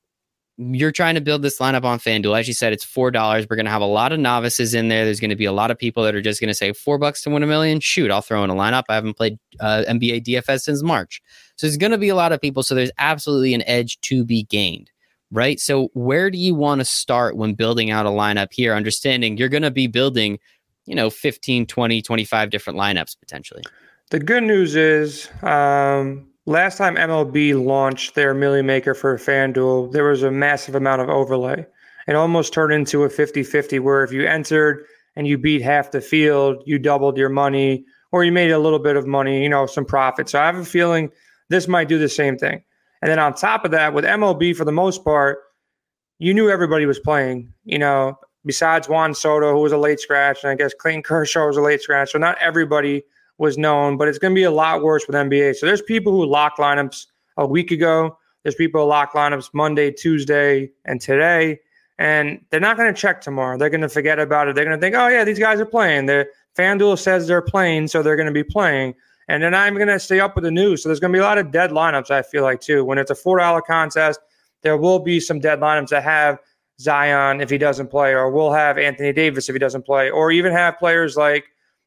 you're 0.55 0.93
trying 0.93 1.15
to 1.15 1.21
build 1.21 1.41
this 1.41 1.59
lineup 1.59 1.83
on 1.83 1.99
FanDuel. 1.99 2.39
As 2.39 2.47
you 2.47 2.53
said, 2.53 2.71
it's 2.71 2.85
four 2.85 3.11
dollars. 3.11 3.45
We're 3.49 3.57
going 3.57 3.65
to 3.65 3.71
have 3.71 3.81
a 3.81 3.85
lot 3.85 4.13
of 4.13 4.21
novices 4.21 4.73
in 4.73 4.87
there. 4.87 5.03
There's 5.03 5.19
going 5.19 5.31
to 5.31 5.35
be 5.35 5.43
a 5.43 5.51
lot 5.51 5.69
of 5.69 5.77
people 5.77 6.03
that 6.03 6.15
are 6.15 6.21
just 6.21 6.39
going 6.39 6.47
to 6.47 6.53
say 6.53 6.71
four 6.71 6.97
bucks 6.97 7.21
to 7.23 7.29
win 7.29 7.43
a 7.43 7.47
million. 7.47 7.81
Shoot, 7.81 8.09
I'll 8.09 8.21
throw 8.21 8.41
in 8.45 8.49
a 8.49 8.55
lineup. 8.55 8.83
I 8.87 8.95
haven't 8.95 9.15
played 9.15 9.37
uh, 9.59 9.83
NBA 9.89 10.23
DFS 10.23 10.61
since 10.61 10.81
March, 10.81 11.21
so 11.57 11.67
there's 11.67 11.75
going 11.75 11.91
to 11.91 11.97
be 11.97 12.07
a 12.07 12.15
lot 12.15 12.31
of 12.31 12.39
people. 12.39 12.63
So 12.63 12.73
there's 12.73 12.91
absolutely 12.99 13.53
an 13.53 13.63
edge 13.67 13.99
to 14.01 14.23
be 14.23 14.43
gained, 14.43 14.89
right? 15.29 15.59
So 15.59 15.89
where 15.93 16.31
do 16.31 16.37
you 16.37 16.55
want 16.55 16.79
to 16.79 16.85
start 16.85 17.35
when 17.35 17.53
building 17.53 17.91
out 17.91 18.05
a 18.05 18.09
lineup 18.09 18.53
here? 18.53 18.75
Understanding 18.75 19.35
you're 19.35 19.49
going 19.49 19.63
to 19.63 19.71
be 19.71 19.87
building, 19.87 20.39
you 20.85 20.95
know, 20.95 21.09
15, 21.09 21.65
20, 21.65 22.01
25 22.01 22.49
different 22.49 22.79
lineups 22.79 23.19
potentially. 23.19 23.63
The 24.09 24.19
good 24.19 24.43
news 24.43 24.77
is 24.77 25.27
um, 25.41 26.30
last 26.51 26.77
time 26.77 26.95
MLB 26.95 27.63
launched 27.63 28.15
their 28.15 28.33
Millie 28.33 28.61
Maker 28.61 28.93
for 28.93 29.17
FanDuel, 29.17 29.91
there 29.91 30.03
was 30.03 30.23
a 30.23 30.31
massive 30.31 30.75
amount 30.75 31.01
of 31.01 31.09
overlay. 31.09 31.65
It 32.07 32.15
almost 32.15 32.53
turned 32.53 32.73
into 32.73 33.03
a 33.03 33.09
50 33.09 33.43
50 33.43 33.79
where 33.79 34.03
if 34.03 34.11
you 34.11 34.25
entered 34.25 34.85
and 35.15 35.27
you 35.27 35.37
beat 35.37 35.61
half 35.61 35.91
the 35.91 36.01
field, 36.01 36.63
you 36.65 36.79
doubled 36.79 37.17
your 37.17 37.29
money 37.29 37.85
or 38.11 38.23
you 38.23 38.31
made 38.31 38.51
a 38.51 38.59
little 38.59 38.79
bit 38.79 38.95
of 38.95 39.07
money, 39.07 39.43
you 39.43 39.49
know, 39.49 39.65
some 39.65 39.85
profit. 39.85 40.29
So 40.29 40.39
I 40.39 40.45
have 40.45 40.57
a 40.57 40.65
feeling 40.65 41.09
this 41.49 41.67
might 41.67 41.87
do 41.87 41.97
the 41.97 42.09
same 42.09 42.37
thing. 42.37 42.63
And 43.01 43.09
then 43.09 43.19
on 43.19 43.33
top 43.33 43.65
of 43.65 43.71
that, 43.71 43.93
with 43.93 44.05
MLB, 44.05 44.55
for 44.55 44.65
the 44.65 44.71
most 44.71 45.03
part, 45.03 45.39
you 46.19 46.33
knew 46.33 46.49
everybody 46.49 46.85
was 46.85 46.99
playing, 46.99 47.51
you 47.63 47.79
know, 47.79 48.17
besides 48.45 48.87
Juan 48.87 49.13
Soto, 49.13 49.53
who 49.53 49.59
was 49.59 49.71
a 49.71 49.77
late 49.77 49.99
scratch, 49.99 50.43
and 50.43 50.51
I 50.51 50.55
guess 50.55 50.73
Clayton 50.73 51.03
Kershaw 51.03 51.47
was 51.47 51.57
a 51.57 51.61
late 51.61 51.81
scratch. 51.81 52.11
So 52.11 52.19
not 52.19 52.37
everybody 52.39 53.03
was 53.41 53.57
known, 53.57 53.97
but 53.97 54.07
it's 54.07 54.19
going 54.19 54.33
to 54.33 54.39
be 54.39 54.43
a 54.43 54.51
lot 54.51 54.83
worse 54.83 55.07
with 55.07 55.15
NBA. 55.15 55.55
So 55.55 55.65
there's 55.65 55.81
people 55.81 56.13
who 56.13 56.25
lock 56.25 56.57
lineups 56.57 57.07
a 57.37 57.45
week 57.45 57.71
ago. 57.71 58.17
There's 58.43 58.53
people 58.53 58.81
who 58.81 58.87
lock 58.87 59.13
lineups 59.13 59.49
Monday, 59.53 59.91
Tuesday, 59.91 60.69
and 60.85 61.01
today, 61.01 61.59
and 61.97 62.39
they're 62.51 62.59
not 62.59 62.77
going 62.77 62.93
to 62.93 62.99
check 62.99 63.19
tomorrow. 63.19 63.57
They're 63.57 63.71
going 63.71 63.81
to 63.81 63.89
forget 63.89 64.19
about 64.19 64.47
it. 64.47 64.55
They're 64.55 64.63
going 64.63 64.77
to 64.77 64.81
think, 64.81 64.95
oh 64.95 65.07
yeah, 65.07 65.23
these 65.23 65.39
guys 65.39 65.59
are 65.59 65.65
playing. 65.65 66.05
The 66.05 66.27
FanDuel 66.55 66.99
says 66.99 67.27
they're 67.27 67.41
playing, 67.41 67.87
so 67.87 68.03
they're 68.03 68.15
going 68.15 68.27
to 68.27 68.31
be 68.31 68.43
playing. 68.43 68.93
And 69.27 69.41
then 69.41 69.55
I'm 69.55 69.73
going 69.75 69.87
to 69.87 69.99
stay 69.99 70.19
up 70.19 70.35
with 70.35 70.43
the 70.43 70.51
news. 70.51 70.83
So 70.83 70.89
there's 70.89 70.99
going 70.99 71.11
to 71.11 71.17
be 71.17 71.21
a 71.21 71.25
lot 71.25 71.39
of 71.39 71.51
dead 71.51 71.71
lineups. 71.71 72.11
I 72.11 72.21
feel 72.21 72.43
like 72.43 72.61
too. 72.61 72.85
When 72.85 72.99
it's 72.99 73.11
a 73.11 73.15
four 73.15 73.39
dollar 73.39 73.61
contest, 73.61 74.19
there 74.61 74.77
will 74.77 74.99
be 74.99 75.19
some 75.19 75.39
dead 75.39 75.59
lineups 75.59 75.89
that 75.89 76.03
have 76.03 76.37
Zion 76.79 77.41
if 77.41 77.49
he 77.49 77.57
doesn't 77.57 77.87
play, 77.87 78.13
or 78.13 78.29
we'll 78.29 78.51
have 78.51 78.77
Anthony 78.77 79.13
Davis 79.13 79.49
if 79.49 79.55
he 79.55 79.59
doesn't 79.59 79.85
play, 79.85 80.11
or 80.11 80.31
even 80.31 80.51
have 80.51 80.77
players 80.77 81.15
like 81.17 81.45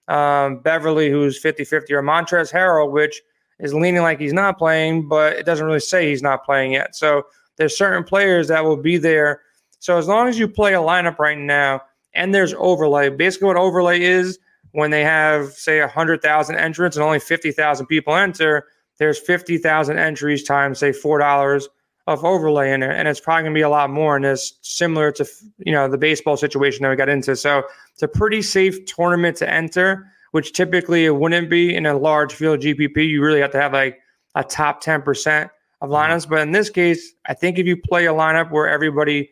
um, 0.09 0.59
Beverley, 0.59 1.11
who's 1.11 1.39
50 1.39 1.65
50, 1.65 1.95
or 1.95 2.03
Montrezl 2.03 2.53
Harrell, 2.53 2.91
which 2.91 3.23
is 3.59 3.75
leaning 3.75 4.03
like 4.03 4.21
he's 4.21 4.33
not 4.33 4.59
playing, 4.59 5.09
but 5.09 5.35
it 5.35 5.47
doesn't 5.47 5.67
really 5.67 5.81
say 5.81 6.09
he's 6.09 6.23
not 6.23 6.45
playing 6.45 6.73
yet. 6.73 6.95
So 6.95 7.25
there's 7.57 7.77
certain 7.77 8.05
players 8.05 8.49
that 8.49 8.65
will 8.65 8.77
be 8.77 8.97
there. 8.97 9.43
So 9.79 9.99
as 9.99 10.09
long 10.09 10.29
as 10.29 10.39
you 10.39 10.49
play 10.49 10.75
a 10.75 10.79
lineup 10.79 11.19
right 11.19 11.39
now 11.39 11.83
and 12.15 12.35
there's 12.35 12.55
overlay, 12.55 13.11
basically 13.11 13.47
what 13.47 13.57
overlay 13.57 14.03
is 14.03 14.39
when 14.73 14.91
they 14.91 15.05
have, 15.05 15.53
say, 15.53 15.81
100,000 15.81 16.57
entrants 16.57 16.97
and 16.97 17.05
only 17.05 17.21
50,000 17.21 17.87
people 17.87 18.15
enter, 18.17 18.67
there's 18.99 19.19
50,000 19.19 19.99
entries 19.99 20.43
times, 20.43 20.79
say, 20.81 20.91
$4 20.91 21.63
of 22.07 22.25
overlay 22.25 22.73
in 22.73 22.81
there. 22.81 22.93
And 22.93 23.09
it's 23.09 23.21
probably 23.21 23.45
going 23.45 23.55
to 23.55 23.59
be 23.59 23.63
a 23.63 23.69
lot 23.69 23.91
more. 23.91 24.17
And 24.17 24.25
it's 24.25 24.55
similar 24.63 25.11
to, 25.13 25.27
you 25.59 25.73
know, 25.73 25.89
the 25.89 25.99
baseball 25.99 26.37
situation 26.37 26.83
that 26.83 26.91
we 26.91 26.97
got 26.97 27.09
into. 27.09 27.35
So 27.35 27.63
it's 27.93 28.03
a 28.03 28.09
pretty 28.09 28.43
safe 28.43 28.85
tournament 28.85 29.37
to 29.39 29.51
enter, 29.51 30.07
which 30.33 30.53
typically 30.53 31.07
it 31.07 31.17
wouldn't 31.17 31.49
be 31.49 31.75
in 31.75 31.87
a 31.87 31.97
large 31.97 32.35
field 32.35 32.61
GPP. 32.61 33.09
You 33.09 33.23
really 33.23 33.41
have 33.41 33.53
to 33.53 33.61
have 33.61 33.73
like 33.73 34.01
a 34.35 34.45
top 34.45 34.83
10% 34.83 34.99
of 35.05 35.07
mm-hmm. 35.07 35.93
lineups. 35.93 36.29
But 36.29 36.41
in 36.41 36.53
this 36.53 36.69
case, 36.69 37.15
I 37.27 37.35
think 37.35 37.59
if 37.59 37.67
you 37.67 37.77
play 37.77 38.07
a 38.07 38.13
lineup 38.13 38.51
where 38.51 38.69
everybody 38.69 39.31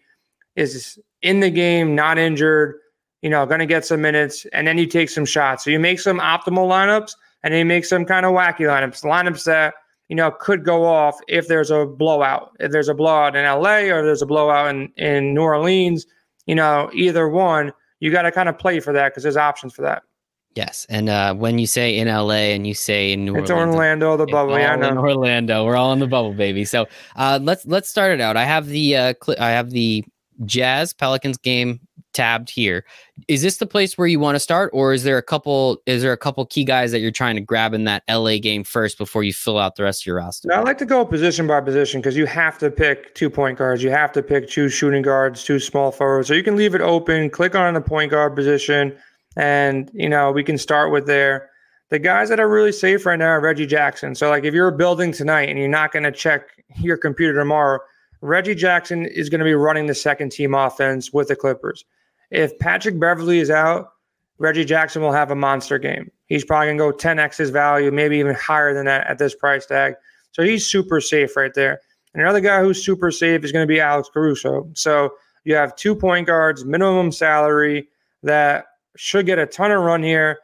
is 0.57 0.99
in 1.21 1.41
the 1.41 1.51
game, 1.51 1.95
not 1.95 2.19
injured, 2.19 2.77
you 3.21 3.29
know, 3.29 3.45
going 3.47 3.61
to 3.61 3.67
get 3.67 3.85
some 3.85 4.01
minutes, 4.01 4.47
and 4.53 4.67
then 4.67 4.79
you 4.79 4.87
take 4.87 5.11
some 5.11 5.25
shots. 5.25 5.65
So 5.65 5.71
you 5.71 5.79
make 5.79 6.01
some 6.01 6.19
optimal 6.19 6.69
lineups 6.69 7.15
and 7.43 7.53
then 7.53 7.59
you 7.59 7.65
make 7.65 7.85
some 7.85 8.05
kind 8.05 8.27
of 8.27 8.33
wacky 8.33 8.67
lineups, 8.67 9.05
lineups 9.05 9.45
that, 9.45 9.75
you 10.13 10.17
know, 10.17 10.31
could 10.31 10.63
go 10.63 10.85
off 10.85 11.19
if 11.27 11.49
there's 11.49 11.71
a 11.71 11.87
blowout. 11.87 12.51
If 12.61 12.71
there's 12.71 12.91
a 12.91 12.95
blowout 12.95 13.35
in 13.35 13.47
LA 13.47 13.85
or 13.91 14.05
there's 14.05 14.21
a 14.21 14.27
blowout 14.27 14.69
in, 14.69 14.93
in 14.99 15.33
New 15.33 15.41
Orleans, 15.41 16.05
you 16.45 16.55
know, 16.55 16.91
either 16.93 17.31
one 17.31 17.73
you 18.01 18.11
got 18.11 18.23
to 18.23 18.31
kind 18.31 18.51
of 18.51 18.59
play 18.59 18.79
for 18.79 18.93
that 18.93 19.09
because 19.09 19.23
there's 19.23 19.39
options 19.39 19.73
for 19.73 19.81
that. 19.81 20.03
Yes, 20.55 20.87
and 20.91 21.09
uh, 21.09 21.33
when 21.33 21.59
you 21.59 21.67
say 21.67 21.97
in 21.97 22.09
LA 22.09 22.53
and 22.53 22.67
you 22.67 22.75
say 22.75 23.15
in 23.15 23.25
New 23.25 23.31
Orleans 23.31 23.49
it's 23.49 23.51
Orleans, 23.53 23.75
Orlando, 23.75 24.17
the 24.19 24.27
bubble. 24.27 24.59
Yeah, 24.59 24.75
in 24.75 24.99
Orlando, 24.99 25.65
we're 25.65 25.77
all 25.77 25.95
in 25.95 25.99
the 25.99 26.07
bubble, 26.07 26.35
baby. 26.35 26.67
So 26.67 26.87
uh, 27.17 27.39
let's 27.41 27.65
let's 27.65 27.89
start 27.89 28.13
it 28.13 28.21
out. 28.21 28.37
I 28.37 28.45
have 28.45 28.67
the 28.67 28.95
uh, 28.95 29.15
cl- 29.25 29.41
I 29.41 29.49
have 29.53 29.71
the 29.71 30.05
Jazz 30.45 30.93
Pelicans 30.93 31.39
game 31.39 31.81
tabbed 32.13 32.51
here. 32.51 32.85
Is 33.29 33.43
this 33.43 33.59
the 33.59 33.67
place 33.67 33.97
where 33.97 34.07
you 34.07 34.19
want 34.19 34.37
to 34.37 34.41
start, 34.41 34.71
or 34.73 34.93
is 34.93 35.05
there 35.05 35.19
a 35.19 35.23
couple? 35.23 35.83
Is 35.87 36.03
there 36.03 36.13
a 36.13 36.17
couple 36.17 36.45
key 36.47 36.65
guys 36.65 36.91
that 36.93 37.01
you're 37.01 37.11
trying 37.11 37.35
to 37.37 37.41
grab 37.41 37.75
in 37.75 37.85
that 37.85 38.03
LA 38.09 38.39
game 38.39 38.65
first 38.65 38.99
before 38.99 39.23
you 39.23 39.33
fill 39.33 39.59
out 39.59 39.77
the 39.77 39.83
rest 39.83 40.03
of 40.03 40.07
your 40.07 40.17
roster? 40.17 40.53
I 40.53 40.61
like 40.61 40.79
to 40.79 40.85
go 40.85 41.05
position 41.05 41.47
by 41.47 41.61
position 41.61 42.01
because 42.01 42.17
you 42.17 42.27
have 42.27 42.59
to 42.59 42.71
pick 42.71 43.15
two 43.15 43.31
point 43.31 43.59
guards. 43.59 43.83
You 43.83 43.91
have 43.91 44.13
to 44.13 44.23
pick 44.23 44.49
two 44.49 44.69
shooting 44.69 45.03
guards, 45.03 45.45
two 45.45 45.59
small 45.59 45.93
forwards. 45.93 46.29
So 46.29 46.35
you 46.35 46.43
can 46.43 46.57
leave 46.57 46.75
it 46.75 46.81
open, 46.81 47.31
click 47.31 47.55
on 47.55 47.75
the 47.75 47.81
point 47.81 48.11
guard 48.11 48.35
position, 48.35 48.97
and 49.37 49.91
you 49.93 50.09
know 50.09 50.33
we 50.33 50.45
can 50.45 50.59
start 50.59 50.91
with 50.91 51.07
there. 51.07 51.51
The 51.91 51.99
guys 51.99 52.31
that 52.31 52.41
are 52.41 52.49
really 52.49 52.73
safe 52.73 53.05
right 53.05 53.19
now 53.19 53.27
are 53.27 53.41
Reggie 53.41 53.67
Jackson. 53.67 54.15
So 54.15 54.31
like 54.31 54.45
if 54.45 54.55
you're 54.55 54.71
building 54.71 55.13
tonight 55.13 55.51
and 55.51 55.59
you're 55.59 55.69
not 55.69 55.93
going 55.93 56.05
to 56.05 56.13
check 56.13 56.49
your 56.81 56.97
computer 56.97 57.39
tomorrow. 57.39 57.81
Reggie 58.23 58.55
Jackson 58.55 59.05
is 59.05 59.29
going 59.29 59.41
to 59.41 59.45
be 59.45 59.55
running 59.55 59.87
the 59.87 59.95
second 59.95 60.31
team 60.31 60.55
offense 60.55 61.13
with 61.13 61.29
the 61.29 61.37
Clippers. 61.37 61.85
If 62.33 62.59
Patrick 62.59 62.99
Beverley 62.99 63.41
is 63.41 63.51
out, 63.51 63.93
Reggie 64.39 64.65
Jackson 64.65 65.03
will 65.03 65.13
have 65.13 65.31
a 65.31 65.37
monster 65.37 65.79
game. 65.79 66.11
He's 66.27 66.45
probably 66.45 66.69
going 66.69 66.79
to 66.79 66.91
go 66.91 66.93
10x 66.97 67.37
his 67.37 67.51
value, 67.51 67.93
maybe 67.93 68.17
even 68.17 68.35
higher 68.35 68.73
than 68.73 68.87
that 68.87 69.07
at 69.07 69.19
this 69.19 69.35
price 69.35 69.67
tag. 69.67 69.95
So 70.33 70.43
he's 70.43 70.67
super 70.67 71.01
safe 71.01 71.37
right 71.37 71.53
there. 71.55 71.81
And 72.15 72.23
another 72.23 72.41
guy 72.41 72.63
who's 72.63 72.83
super 72.83 73.11
safe 73.11 73.45
is 73.45 73.53
going 73.53 73.63
to 73.63 73.73
be 73.73 73.81
Alex 73.81 74.09
Caruso. 74.13 74.69
So 74.75 75.13
you 75.45 75.55
have 75.55 75.77
two 75.77 75.95
point 75.95 76.27
guards, 76.27 76.65
minimum 76.65 77.13
salary 77.13 77.89
that 78.23 78.65
should 78.97 79.27
get 79.27 79.39
a 79.39 79.47
ton 79.47 79.71
of 79.71 79.83
run 79.83 80.03
here. 80.03 80.39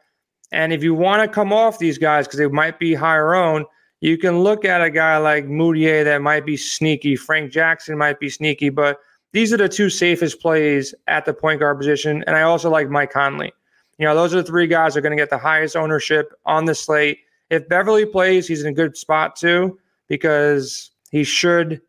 And 0.51 0.71
if 0.71 0.83
you 0.83 0.93
want 0.93 1.23
to 1.23 1.27
come 1.27 1.51
off 1.51 1.79
these 1.79 1.97
guys 1.97 2.27
because 2.27 2.39
they 2.39 2.47
might 2.47 2.79
be 2.79 2.93
higher 2.93 3.33
owned, 3.33 3.65
you 4.01 4.17
can 4.17 4.39
look 4.39 4.63
at 4.63 4.81
a 4.81 4.91
guy 4.91 5.17
like 5.17 5.45
Mudiay 5.45 6.03
that 6.03 6.21
might 6.21 6.45
be 6.45 6.55
sneaky. 6.55 7.15
Frank 7.15 7.51
Jackson 7.51 7.97
might 7.97 8.19
be 8.19 8.29
sneaky, 8.29 8.69
but 8.69 8.99
these 9.31 9.53
are 9.53 9.57
the 9.57 9.69
two 9.69 9.89
safest 9.89 10.41
plays 10.41 10.93
at 11.07 11.25
the 11.25 11.33
point 11.33 11.59
guard 11.59 11.77
position. 11.77 12.23
And 12.25 12.35
I 12.35 12.41
also 12.41 12.69
like 12.69 12.89
Mike 12.89 13.11
Conley. 13.11 13.53
You 13.97 14.05
know, 14.05 14.15
those 14.15 14.33
are 14.33 14.37
the 14.37 14.47
three 14.47 14.67
guys 14.67 14.93
that 14.93 14.99
are 14.99 15.01
going 15.01 15.15
to 15.15 15.21
get 15.21 15.29
the 15.29 15.37
highest 15.37 15.75
ownership 15.75 16.33
on 16.45 16.65
the 16.65 16.73
slate. 16.73 17.19
If 17.49 17.67
Beverley 17.67 18.05
plays, 18.05 18.47
he's 18.47 18.61
in 18.61 18.67
a 18.67 18.73
good 18.73 18.95
spot 18.95 19.35
too, 19.35 19.77
because 20.07 20.91
he 21.11 21.23
should 21.23 21.81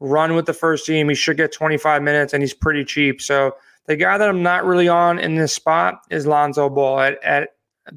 run 0.00 0.34
with 0.34 0.46
the 0.46 0.52
first 0.54 0.86
team. 0.86 1.08
He 1.08 1.14
should 1.14 1.36
get 1.36 1.52
25 1.52 2.02
minutes 2.02 2.32
and 2.32 2.42
he's 2.42 2.54
pretty 2.54 2.84
cheap. 2.84 3.20
So 3.20 3.54
the 3.86 3.96
guy 3.96 4.18
that 4.18 4.28
I'm 4.28 4.42
not 4.42 4.64
really 4.64 4.88
on 4.88 5.18
in 5.18 5.34
this 5.34 5.52
spot 5.52 6.00
is 6.10 6.26
Lonzo 6.26 6.70
Ball 6.70 7.00
at, 7.00 7.22
at 7.22 7.50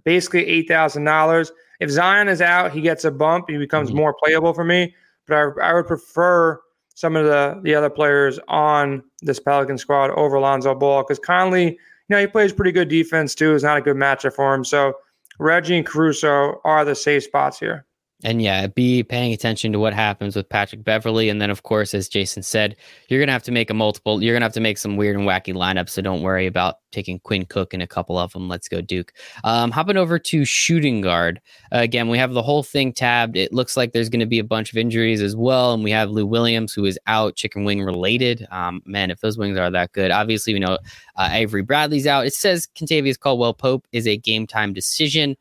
basically 0.04 0.46
$8,000. 0.66 1.50
If 1.80 1.90
Zion 1.90 2.28
is 2.28 2.42
out, 2.42 2.72
he 2.74 2.82
gets 2.82 3.06
a 3.06 3.12
bump. 3.12 3.50
He 3.50 3.58
becomes 3.58 3.90
mm-hmm. 3.90 3.98
more 3.98 4.16
playable 4.22 4.54
for 4.54 4.64
me. 4.64 4.94
But 5.28 5.36
I, 5.36 5.70
I 5.70 5.74
would 5.74 5.88
prefer 5.88 6.60
some 6.98 7.16
of 7.16 7.26
the 7.26 7.60
the 7.62 7.76
other 7.76 7.92
players 7.92 8.40
on 8.48 9.04
this 9.22 9.40
Pelican 9.40 9.78
squad 9.78 10.10
over 10.18 10.40
Lonzo 10.40 10.74
Ball 10.74 11.04
because 11.04 11.20
Conley, 11.20 11.66
you 11.66 11.78
know, 12.10 12.20
he 12.20 12.26
plays 12.26 12.52
pretty 12.52 12.72
good 12.72 12.88
defense 12.88 13.36
too. 13.36 13.54
It's 13.54 13.64
not 13.64 13.78
a 13.78 13.82
good 13.82 13.96
matchup 13.96 14.34
for 14.34 14.52
him. 14.52 14.66
So 14.66 14.94
Reggie 15.38 15.78
and 15.78 15.86
Caruso 15.86 16.60
are 16.64 16.84
the 16.84 16.96
safe 16.96 17.24
spots 17.24 17.60
here. 17.60 17.86
And 18.24 18.42
yeah, 18.42 18.66
be 18.66 19.04
paying 19.04 19.32
attention 19.32 19.72
to 19.74 19.80
what 19.80 19.94
happens 19.94 20.36
with 20.36 20.50
Patrick 20.50 20.84
Beverley. 20.84 21.30
And 21.30 21.40
then, 21.40 21.52
of 21.52 21.62
course, 21.62 21.94
as 21.94 22.10
Jason 22.10 22.42
said, 22.42 22.76
you're 23.10 23.20
going 23.20 23.28
to 23.28 23.34
have 23.34 23.44
to 23.44 23.52
make 23.52 23.70
a 23.70 23.76
multiple, 23.76 24.24
you're 24.24 24.34
going 24.34 24.42
to 24.42 24.46
have 24.46 24.54
to 24.54 24.60
make 24.60 24.80
some 24.80 24.98
weird 24.98 25.16
and 25.16 25.28
wacky 25.28 25.54
lineups. 25.54 25.92
So 25.92 26.02
don't 26.02 26.24
worry 26.24 26.48
about 26.48 26.78
taking 26.92 27.20
Quinn 27.20 27.46
Cook 27.46 27.76
and 27.76 27.84
a 27.84 27.88
couple 27.88 28.18
of 28.18 28.34
them. 28.34 28.50
Let's 28.50 28.68
go, 28.68 28.82
Duke. 28.82 29.14
Um, 29.44 29.70
hopping 29.70 29.98
over 29.98 30.18
to 30.18 30.46
shooting 30.46 31.02
guard. 31.02 31.40
Uh, 31.72 31.78
again, 31.78 32.10
we 32.10 32.18
have 32.18 32.34
the 32.34 32.42
whole 32.42 32.64
thing 32.64 32.92
tabbed. 32.92 33.38
It 33.38 33.54
looks 33.54 33.78
like 33.78 33.94
there's 33.94 34.10
going 34.10 34.22
to 34.22 34.26
be 34.26 34.40
a 34.40 34.44
bunch 34.44 34.72
of 34.72 34.80
injuries 34.80 35.22
as 35.22 35.36
well. 35.36 35.76
And 35.76 35.84
we 35.84 35.92
have 35.92 36.10
Lou 36.10 36.26
Williams, 36.26 36.74
who 36.74 36.86
is 36.86 36.98
out, 37.06 37.36
chicken 37.36 37.66
wing 37.66 37.84
related. 37.84 38.48
Um, 38.50 38.82
man, 38.84 39.12
if 39.12 39.20
those 39.20 39.38
wings 39.38 39.60
are 39.60 39.70
that 39.70 39.92
good, 39.92 40.10
obviously, 40.10 40.54
we 40.54 40.60
know 40.60 40.80
uh, 41.18 41.30
Avery 41.32 41.62
Bradley's 41.62 42.08
out. 42.08 42.26
It 42.26 42.34
says 42.34 42.68
Kentavious 42.76 43.20
Caldwell 43.20 43.54
Pope 43.54 43.86
is 43.92 44.08
a 44.08 44.18
game 44.18 44.48
time 44.48 44.74
decision. 44.74 45.38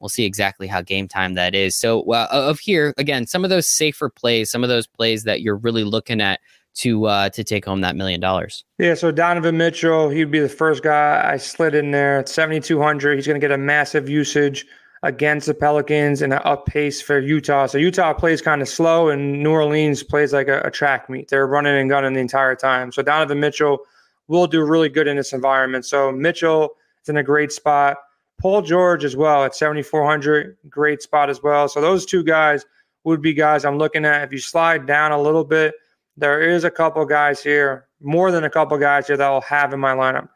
We'll 0.00 0.08
see 0.08 0.24
exactly 0.24 0.66
how 0.66 0.82
game 0.82 1.08
time 1.08 1.34
that 1.34 1.54
is. 1.54 1.76
So, 1.76 2.02
uh, 2.12 2.26
of 2.30 2.58
here 2.58 2.94
again, 2.96 3.26
some 3.26 3.44
of 3.44 3.50
those 3.50 3.66
safer 3.66 4.08
plays, 4.08 4.50
some 4.50 4.62
of 4.62 4.68
those 4.68 4.86
plays 4.86 5.24
that 5.24 5.42
you're 5.42 5.56
really 5.56 5.84
looking 5.84 6.20
at 6.20 6.40
to 6.74 7.06
uh, 7.06 7.28
to 7.30 7.44
take 7.44 7.64
home 7.64 7.80
that 7.82 7.96
million 7.96 8.20
dollars. 8.20 8.64
Yeah, 8.78 8.94
so 8.94 9.10
Donovan 9.10 9.56
Mitchell, 9.56 10.08
he'd 10.08 10.30
be 10.30 10.40
the 10.40 10.48
first 10.48 10.82
guy 10.82 11.30
I 11.32 11.36
slid 11.36 11.74
in 11.74 11.90
there 11.90 12.18
at 12.20 12.28
7,200. 12.28 13.16
He's 13.16 13.26
going 13.26 13.40
to 13.40 13.44
get 13.44 13.52
a 13.52 13.58
massive 13.58 14.08
usage 14.08 14.66
against 15.02 15.46
the 15.46 15.54
Pelicans 15.54 16.20
and 16.22 16.32
an 16.32 16.40
up 16.44 16.66
pace 16.66 17.00
for 17.00 17.18
Utah. 17.18 17.66
So 17.66 17.78
Utah 17.78 18.12
plays 18.12 18.42
kind 18.42 18.62
of 18.62 18.68
slow, 18.68 19.08
and 19.08 19.42
New 19.42 19.50
Orleans 19.50 20.02
plays 20.02 20.32
like 20.32 20.48
a, 20.48 20.60
a 20.60 20.70
track 20.70 21.08
meet. 21.08 21.28
They're 21.28 21.46
running 21.46 21.74
and 21.74 21.88
gunning 21.88 22.12
the 22.12 22.20
entire 22.20 22.54
time. 22.54 22.92
So 22.92 23.02
Donovan 23.02 23.40
Mitchell 23.40 23.80
will 24.28 24.46
do 24.46 24.62
really 24.62 24.88
good 24.88 25.08
in 25.08 25.16
this 25.16 25.32
environment. 25.32 25.84
So 25.84 26.12
Mitchell 26.12 26.70
is 27.02 27.08
in 27.08 27.16
a 27.16 27.22
great 27.22 27.50
spot. 27.50 27.96
Paul 28.40 28.62
George 28.62 29.04
as 29.04 29.16
well 29.16 29.44
at 29.44 29.54
7,400, 29.54 30.56
great 30.68 31.02
spot 31.02 31.28
as 31.28 31.42
well. 31.42 31.68
So 31.68 31.80
those 31.80 32.06
two 32.06 32.24
guys 32.24 32.64
would 33.04 33.20
be 33.20 33.34
guys 33.34 33.64
I'm 33.64 33.78
looking 33.78 34.04
at. 34.04 34.24
If 34.24 34.32
you 34.32 34.38
slide 34.38 34.86
down 34.86 35.12
a 35.12 35.20
little 35.20 35.44
bit, 35.44 35.74
there 36.16 36.40
is 36.40 36.64
a 36.64 36.70
couple 36.70 37.04
guys 37.04 37.42
here, 37.42 37.86
more 38.00 38.30
than 38.30 38.44
a 38.44 38.50
couple 38.50 38.76
guys 38.78 39.06
here 39.06 39.16
that 39.16 39.26
I'll 39.26 39.40
have 39.42 39.72
in 39.72 39.80
my 39.80 39.94
lineup. 39.94 40.28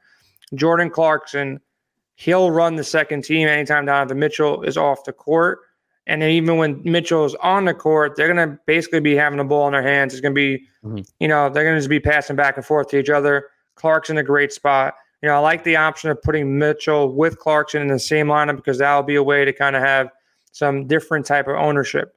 Jordan 0.54 0.90
Clarkson, 0.90 1.60
he'll 2.16 2.50
run 2.50 2.76
the 2.76 2.84
second 2.84 3.24
team 3.24 3.48
anytime 3.48 3.86
Donovan 3.86 4.18
Mitchell 4.18 4.62
is 4.62 4.76
off 4.76 5.04
the 5.04 5.12
court. 5.12 5.60
And 6.06 6.20
then 6.20 6.30
even 6.30 6.58
when 6.58 6.82
Mitchell 6.84 7.24
is 7.24 7.34
on 7.36 7.64
the 7.64 7.72
court, 7.72 8.16
they're 8.16 8.32
going 8.32 8.50
to 8.50 8.58
basically 8.66 9.00
be 9.00 9.14
having 9.14 9.38
the 9.38 9.44
ball 9.44 9.66
in 9.66 9.72
their 9.72 9.82
hands. 9.82 10.12
It's 10.12 10.20
going 10.20 10.34
to 10.34 10.38
be, 10.38 10.66
mm-hmm. 10.84 11.00
you 11.18 11.28
know, 11.28 11.48
they're 11.48 11.64
going 11.64 11.76
to 11.76 11.80
just 11.80 11.88
be 11.88 12.00
passing 12.00 12.36
back 12.36 12.58
and 12.58 12.66
forth 12.66 12.88
to 12.88 12.98
each 12.98 13.08
other. 13.08 13.48
Clarkson, 13.74 14.18
a 14.18 14.22
great 14.22 14.52
spot 14.52 14.94
you 15.24 15.30
know, 15.30 15.36
I 15.36 15.38
like 15.38 15.64
the 15.64 15.76
option 15.76 16.10
of 16.10 16.20
putting 16.20 16.58
Mitchell 16.58 17.10
with 17.10 17.38
Clarkson 17.38 17.80
in 17.80 17.88
the 17.88 17.98
same 17.98 18.26
lineup 18.26 18.56
because 18.56 18.76
that'll 18.76 19.02
be 19.02 19.14
a 19.14 19.22
way 19.22 19.46
to 19.46 19.54
kind 19.54 19.74
of 19.74 19.80
have 19.80 20.10
some 20.52 20.86
different 20.86 21.24
type 21.24 21.48
of 21.48 21.56
ownership. 21.56 22.14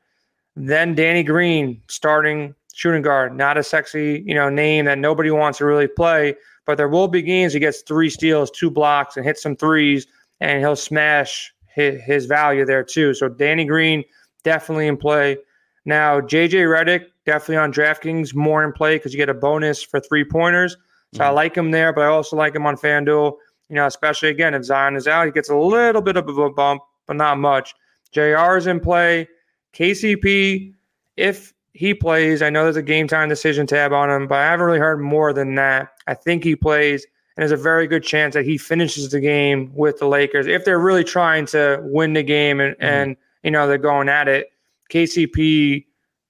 Then 0.57 0.93
Danny 0.93 1.23
Green 1.23 1.81
starting 1.87 2.53
shooting 2.73 3.01
guard, 3.01 3.33
not 3.33 3.57
a 3.57 3.63
sexy, 3.63 4.25
you 4.25 4.35
know, 4.35 4.49
name 4.49 4.83
that 4.83 4.97
nobody 4.97 5.31
wants 5.31 5.59
to 5.59 5.65
really 5.65 5.87
play, 5.87 6.35
but 6.65 6.75
there 6.75 6.89
will 6.89 7.07
be 7.07 7.21
games 7.21 7.53
he 7.53 7.61
gets 7.61 7.81
three 7.81 8.09
steals, 8.09 8.51
two 8.51 8.69
blocks, 8.69 9.15
and 9.15 9.25
hit 9.25 9.37
some 9.39 9.55
threes, 9.55 10.05
and 10.41 10.59
he'll 10.59 10.75
smash 10.75 11.53
his, 11.73 12.01
his 12.01 12.25
value 12.25 12.65
there 12.65 12.83
too. 12.83 13.13
So 13.13 13.29
Danny 13.29 13.63
Green 13.63 14.03
definitely 14.43 14.87
in 14.87 14.97
play. 14.97 15.37
Now 15.85 16.19
JJ 16.19 16.51
Redick 16.67 17.05
definitely 17.25 17.55
on 17.55 17.71
DraftKings 17.71 18.35
more 18.35 18.65
in 18.65 18.73
play 18.73 18.97
because 18.97 19.13
you 19.13 19.17
get 19.17 19.29
a 19.29 19.33
bonus 19.33 19.81
for 19.81 20.01
three 20.01 20.25
pointers. 20.25 20.75
So 21.13 21.19
mm-hmm. 21.19 21.27
I 21.27 21.29
like 21.29 21.55
him 21.55 21.71
there, 21.71 21.93
but 21.93 22.01
I 22.01 22.07
also 22.07 22.35
like 22.35 22.55
him 22.55 22.65
on 22.65 22.75
FanDuel. 22.75 23.33
You 23.69 23.75
know, 23.75 23.85
especially 23.85 24.29
again 24.29 24.53
if 24.53 24.63
Zion 24.63 24.95
is 24.95 25.07
out, 25.07 25.25
he 25.25 25.31
gets 25.31 25.49
a 25.49 25.55
little 25.55 26.01
bit 26.01 26.15
of 26.15 26.27
a 26.27 26.49
bump, 26.49 26.81
but 27.05 27.17
not 27.17 27.37
much. 27.37 27.75
JR 28.11 28.55
is 28.55 28.67
in 28.67 28.79
play. 28.79 29.27
KCP, 29.73 30.73
if 31.17 31.53
he 31.73 31.93
plays, 31.93 32.41
I 32.41 32.49
know 32.49 32.63
there's 32.63 32.77
a 32.77 32.81
game 32.81 33.07
time 33.07 33.29
decision 33.29 33.67
tab 33.67 33.93
on 33.93 34.09
him, 34.09 34.27
but 34.27 34.39
I 34.39 34.45
haven't 34.45 34.65
really 34.65 34.79
heard 34.79 34.99
more 34.99 35.33
than 35.33 35.55
that. 35.55 35.89
I 36.07 36.13
think 36.13 36.43
he 36.43 36.55
plays, 36.55 37.05
and 37.35 37.41
there's 37.41 37.51
a 37.51 37.61
very 37.61 37.87
good 37.87 38.03
chance 38.03 38.33
that 38.33 38.45
he 38.45 38.57
finishes 38.57 39.09
the 39.09 39.19
game 39.19 39.71
with 39.75 39.99
the 39.99 40.07
Lakers 40.07 40.47
if 40.47 40.65
they're 40.65 40.79
really 40.79 41.03
trying 41.03 41.45
to 41.47 41.79
win 41.83 42.13
the 42.13 42.23
game 42.23 42.59
and, 42.59 42.73
mm-hmm. 42.75 42.85
and 42.85 43.17
you 43.43 43.51
know 43.51 43.67
they're 43.67 43.77
going 43.77 44.09
at 44.09 44.27
it. 44.27 44.51
KCP 44.89 45.85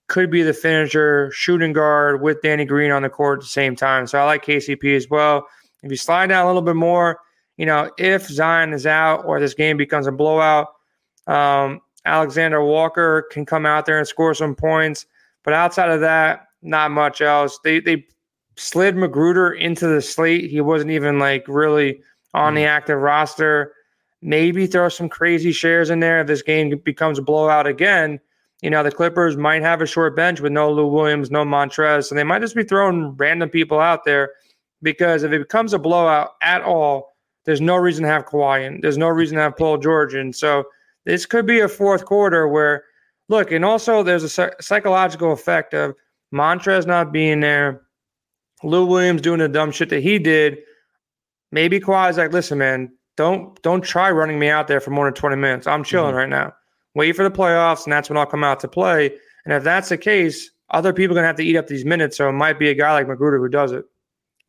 could 0.07 0.31
be 0.31 0.41
the 0.41 0.53
finisher, 0.53 1.29
shooting 1.31 1.73
guard 1.73 2.21
with 2.21 2.41
Danny 2.41 2.65
Green 2.65 2.91
on 2.91 3.01
the 3.01 3.09
court 3.09 3.39
at 3.39 3.43
the 3.43 3.49
same 3.49 3.75
time. 3.75 4.07
So 4.07 4.19
I 4.19 4.23
like 4.23 4.45
KCP 4.45 4.95
as 4.95 5.09
well. 5.09 5.47
If 5.83 5.91
you 5.91 5.97
slide 5.97 6.27
down 6.27 6.45
a 6.45 6.47
little 6.47 6.61
bit 6.61 6.75
more, 6.75 7.19
you 7.57 7.65
know, 7.65 7.91
if 7.97 8.27
Zion 8.27 8.73
is 8.73 8.85
out 8.85 9.25
or 9.25 9.39
this 9.39 9.53
game 9.53 9.77
becomes 9.77 10.07
a 10.07 10.11
blowout, 10.11 10.67
um, 11.27 11.81
Alexander 12.05 12.63
Walker 12.63 13.27
can 13.31 13.45
come 13.45 13.65
out 13.65 13.85
there 13.85 13.97
and 13.97 14.07
score 14.07 14.33
some 14.33 14.55
points. 14.55 15.05
But 15.43 15.53
outside 15.53 15.89
of 15.89 16.01
that, 16.01 16.47
not 16.61 16.91
much 16.91 17.21
else. 17.21 17.59
They 17.63 17.79
they 17.79 18.05
slid 18.55 18.95
Magruder 18.95 19.51
into 19.51 19.87
the 19.87 20.01
slate. 20.01 20.49
He 20.49 20.61
wasn't 20.61 20.91
even 20.91 21.19
like 21.19 21.45
really 21.47 22.01
on 22.33 22.55
the 22.55 22.63
mm. 22.63 22.67
active 22.67 22.99
roster. 22.99 23.73
Maybe 24.21 24.67
throw 24.67 24.89
some 24.89 25.09
crazy 25.09 25.51
shares 25.51 25.89
in 25.89 25.99
there 25.99 26.21
if 26.21 26.27
this 26.27 26.41
game 26.41 26.75
becomes 26.83 27.19
a 27.19 27.21
blowout 27.21 27.67
again 27.67 28.19
you 28.61 28.69
know, 28.69 28.81
the 28.81 28.91
Clippers 28.91 29.37
might 29.37 29.61
have 29.61 29.81
a 29.81 29.85
short 29.85 30.15
bench 30.15 30.41
with 30.41 30.51
no 30.51 30.71
Lou 30.71 30.87
Williams, 30.87 31.29
no 31.29 31.45
Montrez, 31.45 32.05
so 32.05 32.15
they 32.15 32.23
might 32.23 32.41
just 32.41 32.55
be 32.55 32.63
throwing 32.63 33.15
random 33.15 33.49
people 33.49 33.79
out 33.79 34.03
there 34.03 34.31
because 34.81 35.23
if 35.23 35.31
it 35.31 35.39
becomes 35.39 35.73
a 35.73 35.79
blowout 35.79 36.31
at 36.41 36.63
all, 36.63 37.15
there's 37.45 37.61
no 37.61 37.75
reason 37.75 38.03
to 38.03 38.09
have 38.09 38.25
Kawhi 38.25 38.65
in. 38.65 38.81
There's 38.81 38.97
no 38.97 39.09
reason 39.09 39.37
to 39.37 39.43
have 39.43 39.57
Paul 39.57 39.77
George 39.77 40.15
in. 40.15 40.33
So 40.33 40.65
this 41.05 41.25
could 41.25 41.45
be 41.45 41.59
a 41.59 41.67
fourth 41.67 42.05
quarter 42.05 42.47
where, 42.47 42.83
look, 43.29 43.51
and 43.51 43.63
also 43.63 44.03
there's 44.03 44.23
a 44.23 44.51
psychological 44.59 45.31
effect 45.31 45.73
of 45.73 45.95
Montrez 46.33 46.85
not 46.85 47.11
being 47.11 47.39
there, 47.39 47.83
Lou 48.63 48.85
Williams 48.85 49.21
doing 49.21 49.39
the 49.39 49.47
dumb 49.47 49.71
shit 49.71 49.89
that 49.89 50.01
he 50.01 50.17
did. 50.17 50.57
Maybe 51.51 51.79
Kawhi's 51.79 52.17
like, 52.17 52.33
listen, 52.33 52.57
man, 52.57 52.91
don't 53.15 53.59
don't 53.61 53.83
try 53.83 54.11
running 54.11 54.39
me 54.39 54.49
out 54.49 54.67
there 54.67 54.81
for 54.81 54.89
more 54.89 55.05
than 55.05 55.13
20 55.13 55.35
minutes. 55.35 55.67
I'm 55.67 55.83
chilling 55.83 56.09
mm-hmm. 56.09 56.17
right 56.17 56.29
now 56.29 56.53
wait 56.97 57.15
for 57.15 57.23
the 57.23 57.31
playoffs, 57.31 57.85
and 57.85 57.93
that's 57.93 58.09
when 58.09 58.17
I'll 58.17 58.25
come 58.25 58.43
out 58.43 58.59
to 58.61 58.67
play. 58.67 59.11
And 59.45 59.53
if 59.53 59.63
that's 59.63 59.89
the 59.89 59.97
case, 59.97 60.51
other 60.71 60.91
people 60.91 61.17
are 61.17 61.21
to 61.21 61.27
have 61.27 61.37
to 61.37 61.45
eat 61.45 61.55
up 61.55 61.67
these 61.67 61.85
minutes. 61.85 62.17
So 62.17 62.27
it 62.27 62.33
might 62.33 62.59
be 62.59 62.69
a 62.69 62.73
guy 62.73 62.91
like 62.91 63.07
Magruder 63.07 63.37
who 63.37 63.47
does 63.47 63.71
it. 63.71 63.85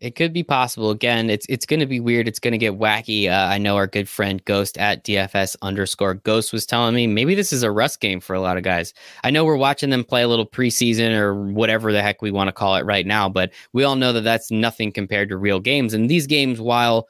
It 0.00 0.14
could 0.14 0.32
be 0.32 0.44
possible. 0.44 0.90
Again, 0.90 1.28
it's 1.28 1.44
it's 1.48 1.66
going 1.66 1.80
to 1.80 1.86
be 1.86 1.98
weird. 1.98 2.28
It's 2.28 2.38
going 2.38 2.52
to 2.52 2.58
get 2.58 2.78
wacky. 2.78 3.28
Uh, 3.28 3.52
I 3.52 3.58
know 3.58 3.74
our 3.74 3.88
good 3.88 4.08
friend 4.08 4.44
Ghost 4.44 4.78
at 4.78 5.04
DFS 5.04 5.56
underscore 5.60 6.14
Ghost 6.14 6.52
was 6.52 6.64
telling 6.64 6.94
me 6.94 7.08
maybe 7.08 7.34
this 7.34 7.52
is 7.52 7.64
a 7.64 7.70
rust 7.72 8.00
game 8.00 8.20
for 8.20 8.34
a 8.34 8.40
lot 8.40 8.56
of 8.56 8.62
guys. 8.62 8.94
I 9.24 9.30
know 9.30 9.44
we're 9.44 9.56
watching 9.56 9.90
them 9.90 10.04
play 10.04 10.22
a 10.22 10.28
little 10.28 10.46
preseason 10.46 11.18
or 11.18 11.34
whatever 11.34 11.92
the 11.92 12.00
heck 12.00 12.22
we 12.22 12.30
want 12.30 12.46
to 12.46 12.52
call 12.52 12.76
it 12.76 12.86
right 12.86 13.06
now, 13.06 13.28
but 13.28 13.50
we 13.72 13.82
all 13.82 13.96
know 13.96 14.12
that 14.12 14.22
that's 14.22 14.52
nothing 14.52 14.92
compared 14.92 15.28
to 15.30 15.36
real 15.36 15.58
games. 15.58 15.92
And 15.94 16.08
these 16.08 16.28
games, 16.28 16.60
while 16.60 17.08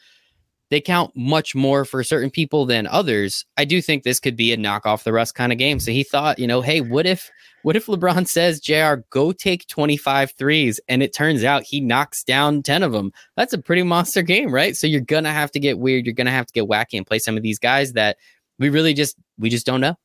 they 0.70 0.80
count 0.80 1.12
much 1.16 1.54
more 1.54 1.84
for 1.84 2.04
certain 2.04 2.30
people 2.30 2.66
than 2.66 2.86
others. 2.86 3.44
I 3.56 3.64
do 3.64 3.80
think 3.80 4.02
this 4.02 4.20
could 4.20 4.36
be 4.36 4.52
a 4.52 4.56
knock 4.56 4.84
off 4.86 5.04
the 5.04 5.12
rust 5.12 5.34
kind 5.34 5.52
of 5.52 5.58
game. 5.58 5.80
So 5.80 5.90
he 5.90 6.02
thought, 6.02 6.38
you 6.38 6.46
know, 6.46 6.60
hey, 6.60 6.80
what 6.80 7.06
if 7.06 7.30
what 7.62 7.76
if 7.76 7.86
LeBron 7.86 8.28
says, 8.28 8.60
JR, 8.60 9.02
go 9.10 9.32
take 9.32 9.66
25 9.66 10.32
threes 10.32 10.80
and 10.88 11.02
it 11.02 11.12
turns 11.12 11.42
out 11.42 11.62
he 11.62 11.80
knocks 11.80 12.22
down 12.22 12.62
10 12.62 12.82
of 12.82 12.92
them? 12.92 13.12
That's 13.36 13.52
a 13.52 13.58
pretty 13.58 13.82
monster 13.82 14.22
game, 14.22 14.52
right? 14.52 14.76
So 14.76 14.86
you're 14.86 15.00
gonna 15.00 15.32
have 15.32 15.50
to 15.52 15.60
get 15.60 15.78
weird, 15.78 16.06
you're 16.06 16.14
gonna 16.14 16.30
have 16.30 16.46
to 16.46 16.52
get 16.52 16.68
wacky 16.68 16.96
and 16.96 17.06
play 17.06 17.18
some 17.18 17.36
of 17.36 17.42
these 17.42 17.58
guys 17.58 17.94
that 17.94 18.18
we 18.58 18.68
really 18.68 18.94
just 18.94 19.16
we 19.38 19.48
just 19.48 19.66
don't 19.66 19.80
know. 19.80 19.96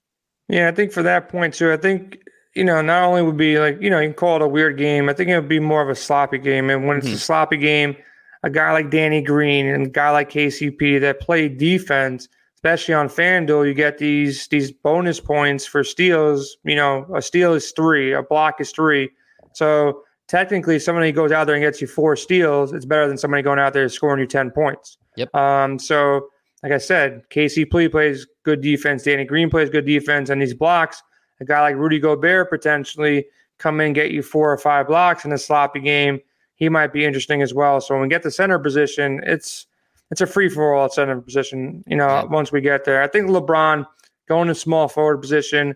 Yeah, 0.49 0.67
I 0.67 0.71
think 0.71 0.91
for 0.91 1.03
that 1.03 1.29
point 1.29 1.53
too, 1.53 1.71
I 1.71 1.77
think 1.77 2.19
you 2.55 2.63
know, 2.63 2.81
not 2.81 3.03
only 3.03 3.23
would 3.23 3.37
be 3.37 3.59
like, 3.59 3.81
you 3.81 3.89
know, 3.89 3.99
you 3.99 4.09
can 4.09 4.13
call 4.13 4.35
it 4.35 4.41
a 4.43 4.47
weird 4.47 4.77
game. 4.77 5.09
I 5.09 5.13
think 5.13 5.29
it 5.29 5.35
would 5.35 5.49
be 5.49 5.59
more 5.59 5.81
of 5.81 5.89
a 5.89 5.95
sloppy 5.95 6.37
game. 6.37 6.69
And 6.69 6.85
when 6.85 6.99
mm-hmm. 6.99 7.07
it's 7.07 7.17
a 7.17 7.19
sloppy 7.19 7.57
game, 7.57 7.95
a 8.43 8.49
guy 8.49 8.71
like 8.73 8.89
Danny 8.89 9.21
Green 9.21 9.65
and 9.65 9.87
a 9.87 9.89
guy 9.89 10.11
like 10.11 10.29
KCP 10.29 10.99
that 11.01 11.21
play 11.21 11.47
defense, 11.47 12.27
especially 12.55 12.93
on 12.93 13.07
FanDuel, 13.07 13.65
you 13.65 13.73
get 13.73 13.97
these 13.97 14.47
these 14.49 14.71
bonus 14.71 15.19
points 15.19 15.65
for 15.65 15.83
steals. 15.83 16.57
You 16.63 16.75
know, 16.75 17.05
a 17.15 17.21
steal 17.21 17.53
is 17.53 17.71
three, 17.71 18.13
a 18.13 18.21
block 18.21 18.59
is 18.59 18.71
three. 18.71 19.09
So 19.53 20.03
technically, 20.27 20.79
somebody 20.79 21.11
goes 21.11 21.31
out 21.31 21.45
there 21.45 21.55
and 21.55 21.63
gets 21.63 21.81
you 21.81 21.87
four 21.87 22.15
steals, 22.15 22.73
it's 22.73 22.85
better 22.85 23.07
than 23.07 23.17
somebody 23.17 23.43
going 23.43 23.59
out 23.59 23.73
there 23.73 23.87
scoring 23.87 24.19
you 24.19 24.27
ten 24.27 24.51
points. 24.51 24.97
Yep. 25.15 25.33
Um. 25.33 25.79
So, 25.79 26.27
like 26.61 26.73
I 26.73 26.79
said, 26.79 27.23
KCP 27.29 27.91
plays 27.91 28.27
good 28.43 28.61
defense. 28.61 29.03
Danny 29.03 29.23
Green 29.23 29.49
plays 29.49 29.69
good 29.69 29.85
defense, 29.85 30.29
and 30.29 30.41
these 30.41 30.53
blocks. 30.53 31.01
A 31.39 31.45
guy 31.45 31.61
like 31.61 31.75
Rudy 31.75 31.99
Gobert 31.99 32.49
potentially 32.49 33.25
come 33.57 33.81
in 33.81 33.91
get 33.91 34.11
you 34.11 34.21
four 34.21 34.51
or 34.51 34.57
five 34.57 34.87
blocks 34.87 35.25
in 35.25 35.31
a 35.33 35.37
sloppy 35.37 35.79
game 35.79 36.19
he 36.55 36.69
might 36.69 36.93
be 36.93 37.05
interesting 37.05 37.41
as 37.41 37.53
well. 37.53 37.81
So 37.81 37.95
when 37.95 38.03
we 38.03 38.07
get 38.07 38.23
the 38.23 38.31
center 38.31 38.59
position, 38.59 39.21
it's 39.23 39.67
it's 40.11 40.21
a 40.21 40.27
free 40.27 40.49
for 40.49 40.75
all 40.75 40.85
at 40.85 40.93
center 40.93 41.19
position. 41.19 41.83
You 41.87 41.97
know, 41.97 42.07
yeah. 42.07 42.23
once 42.25 42.51
we 42.51 42.61
get 42.61 42.85
there, 42.85 43.01
I 43.01 43.07
think 43.07 43.29
LeBron 43.29 43.85
going 44.27 44.47
to 44.47 44.55
small 44.55 44.87
forward 44.87 45.17
position, 45.17 45.75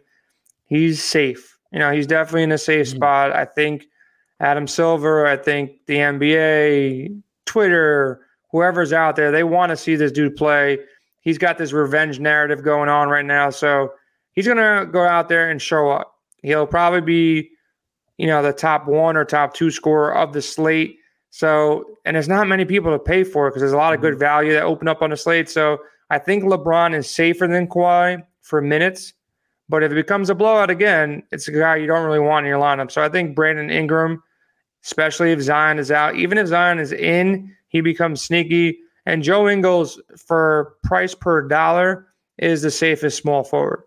he's 0.66 1.04
safe. 1.04 1.58
You 1.72 1.80
know, 1.80 1.92
he's 1.92 2.08
definitely 2.08 2.44
in 2.44 2.52
a 2.52 2.58
safe 2.58 2.88
mm-hmm. 2.88 2.98
spot. 2.98 3.32
I 3.32 3.46
think 3.46 3.88
Adam 4.40 4.68
Silver, 4.68 5.26
I 5.26 5.38
think 5.38 5.86
the 5.88 5.98
NBA, 5.98 7.22
Twitter, 7.46 8.22
whoever's 8.52 8.94
out 8.94 9.16
there, 9.16 9.32
they 9.32 9.44
want 9.44 9.72
to 9.72 9.78
see 9.78 9.96
this 9.96 10.12
dude 10.12 10.36
play. 10.36 10.80
He's 11.22 11.38
got 11.38 11.58
this 11.58 11.74
revenge 11.74 12.20
narrative 12.20 12.64
going 12.64 12.90
on 12.90 13.10
right 13.10 13.26
now. 13.26 13.50
So 13.50 13.92
he's 14.34 14.46
going 14.46 14.58
to 14.58 14.90
go 14.90 15.04
out 15.04 15.30
there 15.30 15.50
and 15.50 15.62
show 15.62 15.90
up. 15.90 16.16
He'll 16.44 16.68
probably 16.68 17.02
be, 17.02 17.50
you 18.18 18.28
know, 18.28 18.42
the 18.42 18.54
top 18.54 18.88
one 18.88 19.16
or 19.16 19.24
top 19.24 19.54
two 19.54 19.72
scorer 19.72 20.16
of 20.16 20.34
the 20.34 20.42
slate. 20.42 20.98
So, 21.30 21.86
and 22.06 22.16
there's 22.16 22.28
not 22.28 22.48
many 22.48 22.66
people 22.66 22.92
to 22.92 23.00
pay 23.00 23.24
for 23.24 23.50
because 23.50 23.62
there's 23.62 23.74
a 23.74 23.78
lot 23.78 23.94
of 23.94 24.02
good 24.02 24.14
mm-hmm. 24.14 24.20
value 24.20 24.54
that 24.54 24.64
open 24.64 24.88
up 24.88 25.02
on 25.02 25.12
the 25.12 25.18
slate. 25.18 25.50
So 25.50 25.80
I 26.10 26.20
think 26.20 26.44
LeBron 26.44 26.96
is 26.96 27.10
safer 27.10 27.48
than 27.48 27.68
Kawhi 27.68 28.24
for 28.42 28.62
minutes. 28.62 29.14
But 29.70 29.84
if 29.84 29.92
it 29.92 29.96
becomes 29.96 30.30
a 30.30 30.36
blowout 30.36 30.70
again, 30.70 31.24
it's 31.32 31.48
a 31.48 31.52
guy 31.52 31.76
you 31.76 31.88
don't 31.88 32.06
really 32.06 32.20
want 32.20 32.46
in 32.46 32.50
your 32.50 32.60
lineup. 32.60 32.90
So 32.90 33.02
I 33.02 33.10
think 33.10 33.36
Brandon 33.36 33.70
Ingram, 33.70 34.24
especially 34.84 35.32
if 35.32 35.42
Zion 35.42 35.78
is 35.78 35.92
out, 35.92 36.16
even 36.16 36.38
if 36.38 36.48
Zion 36.48 36.80
is 36.80 36.94
in, 36.94 37.54
he 37.68 37.82
becomes 37.82 38.22
sneaky. 38.22 38.80
And 39.06 39.24
Joe 39.24 39.50
Ingles, 39.50 40.02
for 40.16 40.76
price 40.84 41.14
per 41.14 41.48
dollar, 41.48 42.08
is 42.38 42.62
the 42.62 42.72
safest 42.72 43.18
small 43.18 43.44
forward 43.44 43.84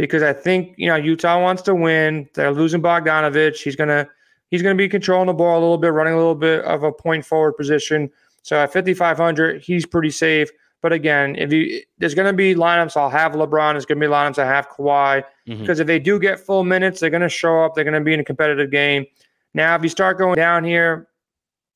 because 0.00 0.22
I 0.22 0.32
think 0.32 0.74
you 0.76 0.86
know 0.86 0.96
Utah 0.96 1.40
wants 1.40 1.62
to 1.62 1.74
win. 1.74 2.28
They're 2.34 2.52
losing 2.52 2.82
Bogdanovich. 2.82 3.62
He's 3.62 3.76
gonna 3.76 4.08
he's 4.50 4.62
gonna 4.62 4.74
be 4.74 4.88
controlling 4.88 5.26
the 5.26 5.34
ball 5.34 5.58
a 5.58 5.60
little 5.60 5.78
bit, 5.78 5.92
running 5.92 6.14
a 6.14 6.16
little 6.16 6.34
bit 6.34 6.64
of 6.64 6.82
a 6.82 6.92
point 6.92 7.24
forward 7.24 7.52
position. 7.52 8.10
So 8.42 8.56
at 8.56 8.72
5500, 8.72 9.60
he's 9.62 9.84
pretty 9.84 10.10
safe. 10.10 10.50
But 10.82 10.94
again, 10.94 11.36
if 11.36 11.52
you 11.52 11.82
there's 11.98 12.14
going 12.14 12.26
to 12.26 12.32
be 12.32 12.54
lineups, 12.54 12.96
I'll 12.96 13.10
have 13.10 13.32
LeBron. 13.32 13.74
There's 13.74 13.84
going 13.84 14.00
to 14.00 14.06
be 14.06 14.10
lineups 14.10 14.38
I 14.38 14.46
have 14.46 14.68
Kawhi 14.70 15.22
because 15.44 15.60
mm-hmm. 15.60 15.80
if 15.80 15.86
they 15.86 15.98
do 15.98 16.18
get 16.18 16.40
full 16.40 16.64
minutes, 16.64 17.00
they're 17.00 17.10
going 17.10 17.20
to 17.20 17.28
show 17.28 17.62
up. 17.62 17.74
They're 17.74 17.84
going 17.84 17.94
to 17.94 18.00
be 18.00 18.14
in 18.14 18.20
a 18.20 18.24
competitive 18.24 18.70
game. 18.70 19.04
Now, 19.52 19.74
if 19.74 19.82
you 19.82 19.90
start 19.90 20.16
going 20.16 20.36
down 20.36 20.64
here, 20.64 21.08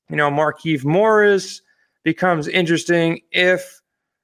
you 0.09 0.17
know 0.17 0.31
Markieff 0.31 0.85
Morris 0.85 1.61
becomes 2.03 2.49
interesting 2.49 3.21
if 3.31 3.83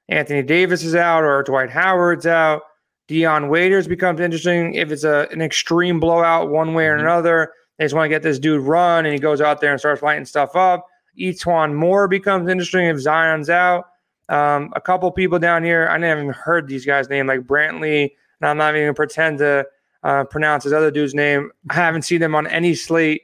Anthony 0.08 0.42
Davis 0.42 0.82
is 0.82 0.94
out 0.94 1.24
or 1.24 1.42
Dwight 1.42 1.68
Howard's 1.68 2.26
out. 2.26 2.62
Dion 3.10 3.48
Waiters 3.48 3.88
becomes 3.88 4.20
interesting 4.20 4.74
if 4.74 4.92
it's 4.92 5.02
a 5.02 5.26
an 5.32 5.42
extreme 5.42 5.98
blowout 5.98 6.48
one 6.48 6.74
way 6.74 6.86
or 6.86 6.96
mm-hmm. 6.96 7.06
another. 7.06 7.52
They 7.76 7.84
just 7.84 7.92
want 7.92 8.04
to 8.04 8.08
get 8.08 8.22
this 8.22 8.38
dude 8.38 8.62
run, 8.62 9.04
and 9.04 9.12
he 9.12 9.18
goes 9.18 9.40
out 9.40 9.60
there 9.60 9.72
and 9.72 9.80
starts 9.80 10.00
lighting 10.00 10.24
stuff 10.24 10.54
up. 10.54 10.86
E'Twaun 11.18 11.74
Moore 11.74 12.06
becomes 12.06 12.48
interesting 12.48 12.86
if 12.86 13.00
Zion's 13.00 13.50
out. 13.50 13.86
Um, 14.28 14.72
a 14.76 14.80
couple 14.80 15.10
people 15.10 15.40
down 15.40 15.64
here, 15.64 15.88
I 15.90 15.98
never 15.98 16.20
even 16.20 16.32
heard 16.32 16.68
these 16.68 16.86
guys' 16.86 17.10
name, 17.10 17.26
like 17.26 17.40
Brantley, 17.40 18.10
and 18.40 18.48
I'm 18.48 18.56
not 18.56 18.76
even 18.76 18.86
gonna 18.86 18.94
pretend 18.94 19.38
to 19.38 19.66
uh, 20.04 20.22
pronounce 20.22 20.62
his 20.62 20.72
other 20.72 20.92
dude's 20.92 21.12
name. 21.12 21.50
I 21.68 21.74
haven't 21.74 22.02
seen 22.02 22.20
them 22.20 22.36
on 22.36 22.46
any 22.46 22.76
slate 22.76 23.22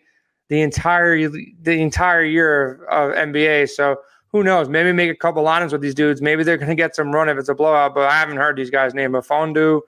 the 0.49 0.63
entire 0.63 1.29
the 1.29 1.81
entire 1.81 2.25
year 2.25 2.85
of, 2.89 3.13
of 3.13 3.29
NBA. 3.29 3.69
So 3.69 3.99
who 4.33 4.43
knows? 4.43 4.69
Maybe 4.69 4.93
make 4.93 5.11
a 5.11 5.15
couple 5.15 5.43
lineups 5.45 5.73
with 5.73 5.81
these 5.81 5.95
dudes. 5.95 6.21
Maybe 6.21 6.43
they're 6.43 6.57
gonna 6.57 6.75
get 6.75 6.95
some 6.97 7.13
run 7.13 7.29
if 7.29 7.39
it's 7.39 7.49
a 7.49 7.55
blowout. 7.55 7.95
But 7.95 8.11
I 8.11 8.19
haven't 8.19 8.37
heard 8.37 8.57
these 8.57 8.71
guys' 8.71 8.95
name. 8.95 9.13
But 9.13 9.27
Fondu 9.27 9.81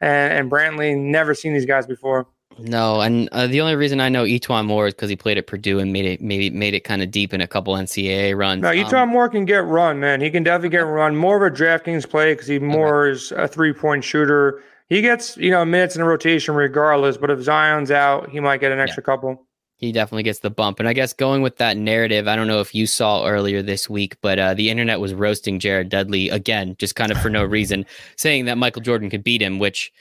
and, 0.00 0.32
and 0.32 0.50
Brantley, 0.50 0.96
never 0.96 1.34
seen 1.34 1.54
these 1.54 1.66
guys 1.66 1.86
before. 1.86 2.26
No, 2.58 3.02
and 3.02 3.28
uh, 3.32 3.46
the 3.46 3.60
only 3.60 3.76
reason 3.76 4.00
I 4.00 4.08
know 4.08 4.24
E'Twaun 4.24 4.64
Moore 4.64 4.86
is 4.86 4.94
because 4.94 5.10
he 5.10 5.16
played 5.16 5.36
at 5.36 5.46
Purdue 5.46 5.78
and 5.78 5.92
made 5.92 6.06
it 6.06 6.22
maybe 6.22 6.48
made 6.50 6.72
it 6.72 6.80
kind 6.80 7.02
of 7.02 7.10
deep 7.10 7.34
in 7.34 7.40
a 7.42 7.46
couple 7.46 7.74
NCAA 7.74 8.36
runs. 8.36 8.62
No, 8.62 8.70
E'Twaun 8.70 9.02
um, 9.02 9.08
Moore 9.10 9.28
can 9.28 9.44
get 9.44 9.64
run, 9.64 10.00
man. 10.00 10.20
He 10.22 10.30
can 10.30 10.42
definitely 10.42 10.70
get 10.70 10.80
run. 10.80 11.16
More 11.16 11.36
of 11.36 11.52
a 11.52 11.54
DraftKings 11.54 12.08
play 12.08 12.32
because 12.32 12.46
he 12.46 12.58
more 12.58 13.06
okay. 13.06 13.16
is 13.16 13.32
a 13.32 13.46
three 13.46 13.74
point 13.74 14.04
shooter. 14.04 14.62
He 14.88 15.02
gets 15.02 15.36
you 15.36 15.50
know 15.50 15.64
minutes 15.64 15.96
in 15.96 16.02
a 16.02 16.06
rotation 16.06 16.54
regardless. 16.54 17.18
But 17.18 17.30
if 17.30 17.42
Zion's 17.42 17.90
out, 17.90 18.30
he 18.30 18.40
might 18.40 18.60
get 18.60 18.72
an 18.72 18.78
extra 18.78 19.02
yeah. 19.02 19.06
couple. 19.06 19.45
He 19.78 19.92
definitely 19.92 20.22
gets 20.22 20.38
the 20.38 20.50
bump. 20.50 20.80
And 20.80 20.88
I 20.88 20.94
guess 20.94 21.12
going 21.12 21.42
with 21.42 21.58
that 21.58 21.76
narrative, 21.76 22.26
I 22.26 22.36
don't 22.36 22.46
know 22.46 22.60
if 22.60 22.74
you 22.74 22.86
saw 22.86 23.26
earlier 23.26 23.60
this 23.60 23.90
week, 23.90 24.16
but 24.22 24.38
uh, 24.38 24.54
the 24.54 24.70
internet 24.70 25.00
was 25.00 25.12
roasting 25.12 25.58
Jared 25.58 25.90
Dudley 25.90 26.30
again, 26.30 26.76
just 26.78 26.96
kind 26.96 27.12
of 27.12 27.20
for 27.20 27.28
no 27.28 27.44
reason, 27.44 27.84
saying 28.16 28.46
that 28.46 28.56
Michael 28.56 28.82
Jordan 28.82 29.10
could 29.10 29.22
beat 29.22 29.42
him, 29.42 29.58
which 29.58 29.92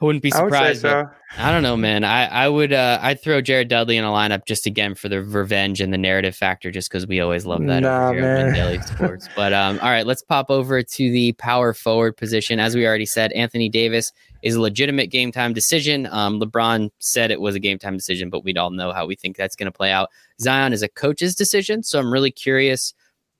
I 0.00 0.04
wouldn't 0.04 0.22
be 0.22 0.30
surprised. 0.30 0.84
I, 0.84 1.04
so. 1.04 1.10
I 1.38 1.50
don't 1.50 1.62
know, 1.62 1.76
man. 1.76 2.04
I, 2.04 2.26
I 2.26 2.48
would 2.48 2.72
uh, 2.72 2.98
I'd 3.00 3.20
throw 3.20 3.40
Jared 3.40 3.68
Dudley 3.68 3.96
in 3.96 4.04
a 4.04 4.08
lineup 4.08 4.44
just 4.44 4.66
again 4.66 4.94
for 4.94 5.08
the 5.08 5.22
revenge 5.22 5.80
and 5.80 5.92
the 5.92 5.98
narrative 5.98 6.34
factor, 6.34 6.70
just 6.70 6.90
because 6.90 7.06
we 7.06 7.20
always 7.20 7.46
love 7.46 7.64
that 7.66 7.80
nah, 7.80 8.12
man. 8.12 8.52
Daily 8.52 8.80
Sports. 8.82 9.28
but 9.36 9.52
um, 9.52 9.78
all 9.80 9.88
right, 9.88 10.06
let's 10.06 10.22
pop 10.22 10.50
over 10.50 10.82
to 10.82 11.10
the 11.10 11.32
power 11.34 11.72
forward 11.72 12.16
position. 12.16 12.58
As 12.58 12.74
we 12.74 12.86
already 12.86 13.06
said, 13.06 13.32
Anthony 13.32 13.68
Davis 13.68 14.12
is 14.42 14.56
a 14.56 14.60
legitimate 14.60 15.10
game 15.10 15.32
time 15.32 15.52
decision. 15.52 16.06
Um, 16.06 16.40
LeBron 16.40 16.90
said 16.98 17.30
it 17.30 17.40
was 17.40 17.54
a 17.54 17.60
game 17.60 17.78
time 17.78 17.96
decision, 17.96 18.30
but 18.30 18.44
we'd 18.44 18.58
all 18.58 18.70
know 18.70 18.92
how 18.92 19.06
we 19.06 19.14
think 19.14 19.36
that's 19.36 19.56
going 19.56 19.66
to 19.70 19.76
play 19.76 19.90
out. 19.90 20.10
Zion 20.40 20.72
is 20.72 20.82
a 20.82 20.88
coach's 20.88 21.34
decision, 21.34 21.82
so 21.82 21.98
I'm 21.98 22.12
really 22.12 22.32
curious 22.32 22.94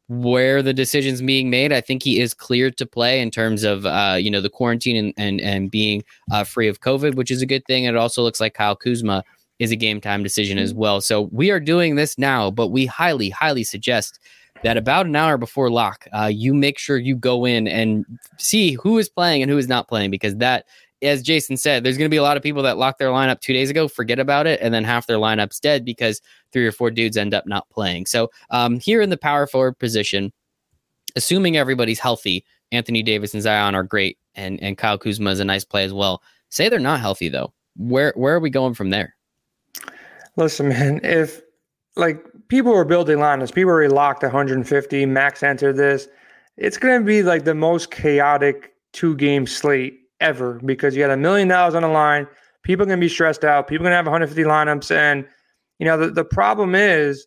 where 0.09 0.63
the 0.63 0.75
decision's 0.75 1.23
being 1.23 1.51
made. 1.51 1.73
I 1.73 1.81
think 1.81 2.03
he 2.03 2.21
is 2.21 2.35
cleared 2.35 2.77
to 2.79 2.87
play 2.87 3.21
in 3.21 3.31
terms 3.31 3.63
of 3.65 3.87
uh, 3.87 4.17
you 4.19 4.31
know 4.31 4.41
the 4.41 4.51
quarantine 4.51 4.97
and 4.97 5.15
and, 5.17 5.41
and 5.41 5.71
being 5.71 6.05
uh, 6.33 6.45
free 6.45 6.69
of 6.69 6.81
COVID, 6.81 7.15
which 7.15 7.31
is 7.31 7.43
a 7.43 7.47
good 7.47 7.65
thing. 7.67 7.87
And 7.87 7.97
it 7.97 8.01
also 8.01 8.23
looks 8.23 8.41
like 8.41 8.55
Kyle 8.55 8.77
Kuzma 8.77 9.25
is 9.59 9.71
a 9.71 9.77
game 9.77 10.01
time 10.01 10.23
decision 10.23 10.59
as 10.59 10.75
well. 10.75 11.01
So 11.01 11.29
we 11.33 11.51
are 11.51 11.61
doing 11.61 11.95
this 11.95 12.19
now, 12.19 12.51
but 12.51 12.69
we 12.69 12.87
highly 12.87 13.31
highly 13.31 13.65
suggest 13.65 14.19
that 14.63 14.77
about 14.77 15.07
an 15.07 15.15
hour 15.15 15.37
before 15.37 15.71
lock, 15.71 16.07
uh, 16.13 16.31
you 16.33 16.55
make 16.55 16.79
sure 16.79 16.97
you 16.97 17.17
go 17.17 17.45
in 17.45 17.69
and 17.69 18.05
see 18.39 18.73
who 18.73 18.99
is 18.99 19.09
playing 19.09 19.43
and 19.43 19.51
who 19.51 19.59
is 19.59 19.69
not 19.69 19.89
playing 19.89 20.11
because 20.11 20.37
that 20.37 20.65
as 21.05 21.23
Jason 21.23 21.57
said, 21.57 21.85
there's 21.85 21.99
going 21.99 22.09
to 22.09 22.15
be 22.15 22.17
a 22.17 22.23
lot 22.23 22.37
of 22.37 22.43
people 22.43 22.63
that 22.63 22.79
locked 22.79 22.99
their 22.99 23.11
lineup 23.11 23.41
two 23.41 23.53
days 23.53 23.71
ago, 23.71 23.87
forget 23.89 24.19
about 24.19 24.47
it, 24.47 24.59
and 24.63 24.73
then 24.73 24.85
half 24.85 25.07
their 25.07 25.19
lineup's 25.19 25.61
dead 25.61 25.85
because 25.85 26.21
three 26.53 26.67
or 26.67 26.73
four 26.73 26.91
dudes 26.91 27.17
end 27.17 27.35
up 27.35 27.47
not 27.47 27.69
playing. 27.71 28.07
So 28.07 28.31
um, 28.51 28.81
here 28.81 29.03
in 29.03 29.11
the 29.11 29.17
power 29.17 29.47
forward 29.47 29.79
position, 29.79 30.33
assuming 31.15 31.57
everybody's 31.57 31.99
healthy, 31.99 32.45
Anthony 32.73 33.03
Davis 33.03 33.35
and 33.35 33.43
Zion 33.43 33.75
are 33.75 33.83
great, 33.83 34.19
and 34.35 34.61
and 34.63 34.79
Kyle 34.79 34.99
Kuzma 34.99 35.31
is 35.31 35.41
a 35.41 35.45
nice 35.45 35.65
play 35.65 35.85
as 35.85 35.93
well. 35.93 36.23
Say 36.49 36.69
they're 36.69 36.81
not 36.81 37.01
healthy 37.01 37.29
though. 37.29 37.53
Where 37.77 38.13
where 38.17 38.35
are 38.35 38.41
we 38.41 38.51
going 38.51 38.75
from 38.75 38.91
there? 38.91 39.15
Listen, 40.37 40.69
man, 40.69 41.01
if 41.05 41.43
like 41.97 42.25
people 42.49 42.73
were 42.73 42.85
building 42.85 43.19
lineups, 43.19 43.55
people 43.55 43.71
already 43.71 43.93
locked 43.93 44.23
150, 44.23 45.07
max 45.07 45.43
entered 45.43 45.77
this. 45.77 46.09
It's 46.57 46.79
going 46.79 47.01
to 47.01 47.07
be 47.07 47.23
like 47.23 47.45
the 47.45 47.55
most 47.55 47.91
chaotic 47.91 48.75
two 48.93 49.17
game 49.17 49.47
slate 49.47 50.04
ever 50.21 50.61
because 50.65 50.95
you 50.95 51.03
got 51.03 51.11
a 51.11 51.17
million 51.17 51.49
dollars 51.49 51.75
on 51.75 51.83
the 51.83 51.89
line. 51.89 52.27
People 52.63 52.85
are 52.85 52.87
going 52.87 52.99
to 52.99 53.05
be 53.05 53.09
stressed 53.09 53.45
out. 53.45 53.69
People 53.69 53.87
are 53.87 53.91
going 53.91 53.93
to 53.93 53.97
have 53.97 54.07
150 54.07 54.43
lineups. 54.45 54.91
And, 54.91 55.27
you 55.79 55.87
know, 55.87 55.99
the, 55.99 56.11
the 56.11 56.25
problem 56.25 56.75
is 56.75 57.27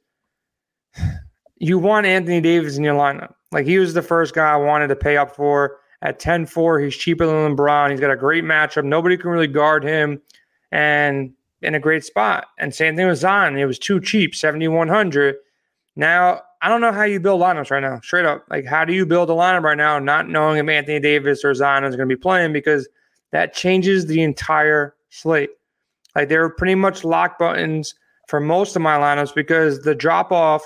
you 1.58 1.78
want 1.80 2.06
Anthony 2.06 2.42
Davis 2.42 2.78
in 2.78 2.84
your 2.84 2.96
lineup. 2.96 3.34
Like 3.52 3.66
he 3.66 3.78
was 3.78 3.94
the 3.94 4.02
first 4.02 4.34
guy 4.34 4.52
I 4.52 4.58
wanted 4.58 4.88
to 4.88 4.96
pay 4.96 5.18
up 5.18 5.36
for 5.36 5.78
at 6.02 6.20
10 6.20 6.46
4. 6.46 6.80
He's 6.80 6.96
cheaper 6.96 7.26
than 7.26 7.56
LeBron. 7.56 7.92
He's 7.92 8.00
got 8.00 8.12
a 8.12 8.18
great 8.18 8.44
matchup. 8.44 8.84
Nobody 8.84 9.18
can 9.18 9.30
really 9.30 9.48
guard 9.48 9.84
him 9.84 10.22
and 10.72 11.34
in 11.62 11.76
a 11.76 11.80
great 11.80 12.04
spot. 12.04 12.48
And 12.60 12.74
same 12.74 12.96
thing 12.96 13.08
with 13.08 13.20
Zion. 13.20 13.58
It 13.58 13.66
was 13.66 13.80
too 13.80 14.00
cheap, 14.00 14.36
7,100. 14.36 15.36
Now, 15.96 16.42
I 16.62 16.70
don't 16.70 16.82
know 16.82 16.92
how 16.92 17.04
you 17.04 17.20
build 17.20 17.42
lineups 17.42 17.70
right 17.70 17.82
now. 17.82 18.00
Straight 18.02 18.26
up, 18.26 18.46
like 18.50 18.66
how 18.66 18.84
do 18.84 18.94
you 18.94 19.06
build 19.06 19.30
a 19.30 19.34
lineup 19.34 19.64
right 19.64 19.78
now, 19.78 20.00
not 20.00 20.28
knowing 20.28 20.58
if 20.58 20.68
Anthony 20.68 21.00
Davis 21.00 21.46
or 21.46 21.54
Zion 21.54 21.84
is 21.84 21.96
going 21.96 22.10
to 22.10 22.16
be 22.16 22.20
playing 22.20 22.54
because 22.54 22.88
that 23.32 23.54
changes 23.54 24.06
the 24.06 24.22
entire 24.22 24.96
slate. 25.10 25.52
Like 26.16 26.30
they're 26.30 26.50
pretty 26.50 26.76
much 26.76 27.04
lock 27.04 27.38
buttons 27.38 27.94
for 28.28 28.40
most 28.40 28.76
of 28.76 28.82
my 28.82 28.98
lineups 28.98 29.36
because 29.36 29.82
the 29.82 29.96
drop 29.96 30.32
off 30.32 30.64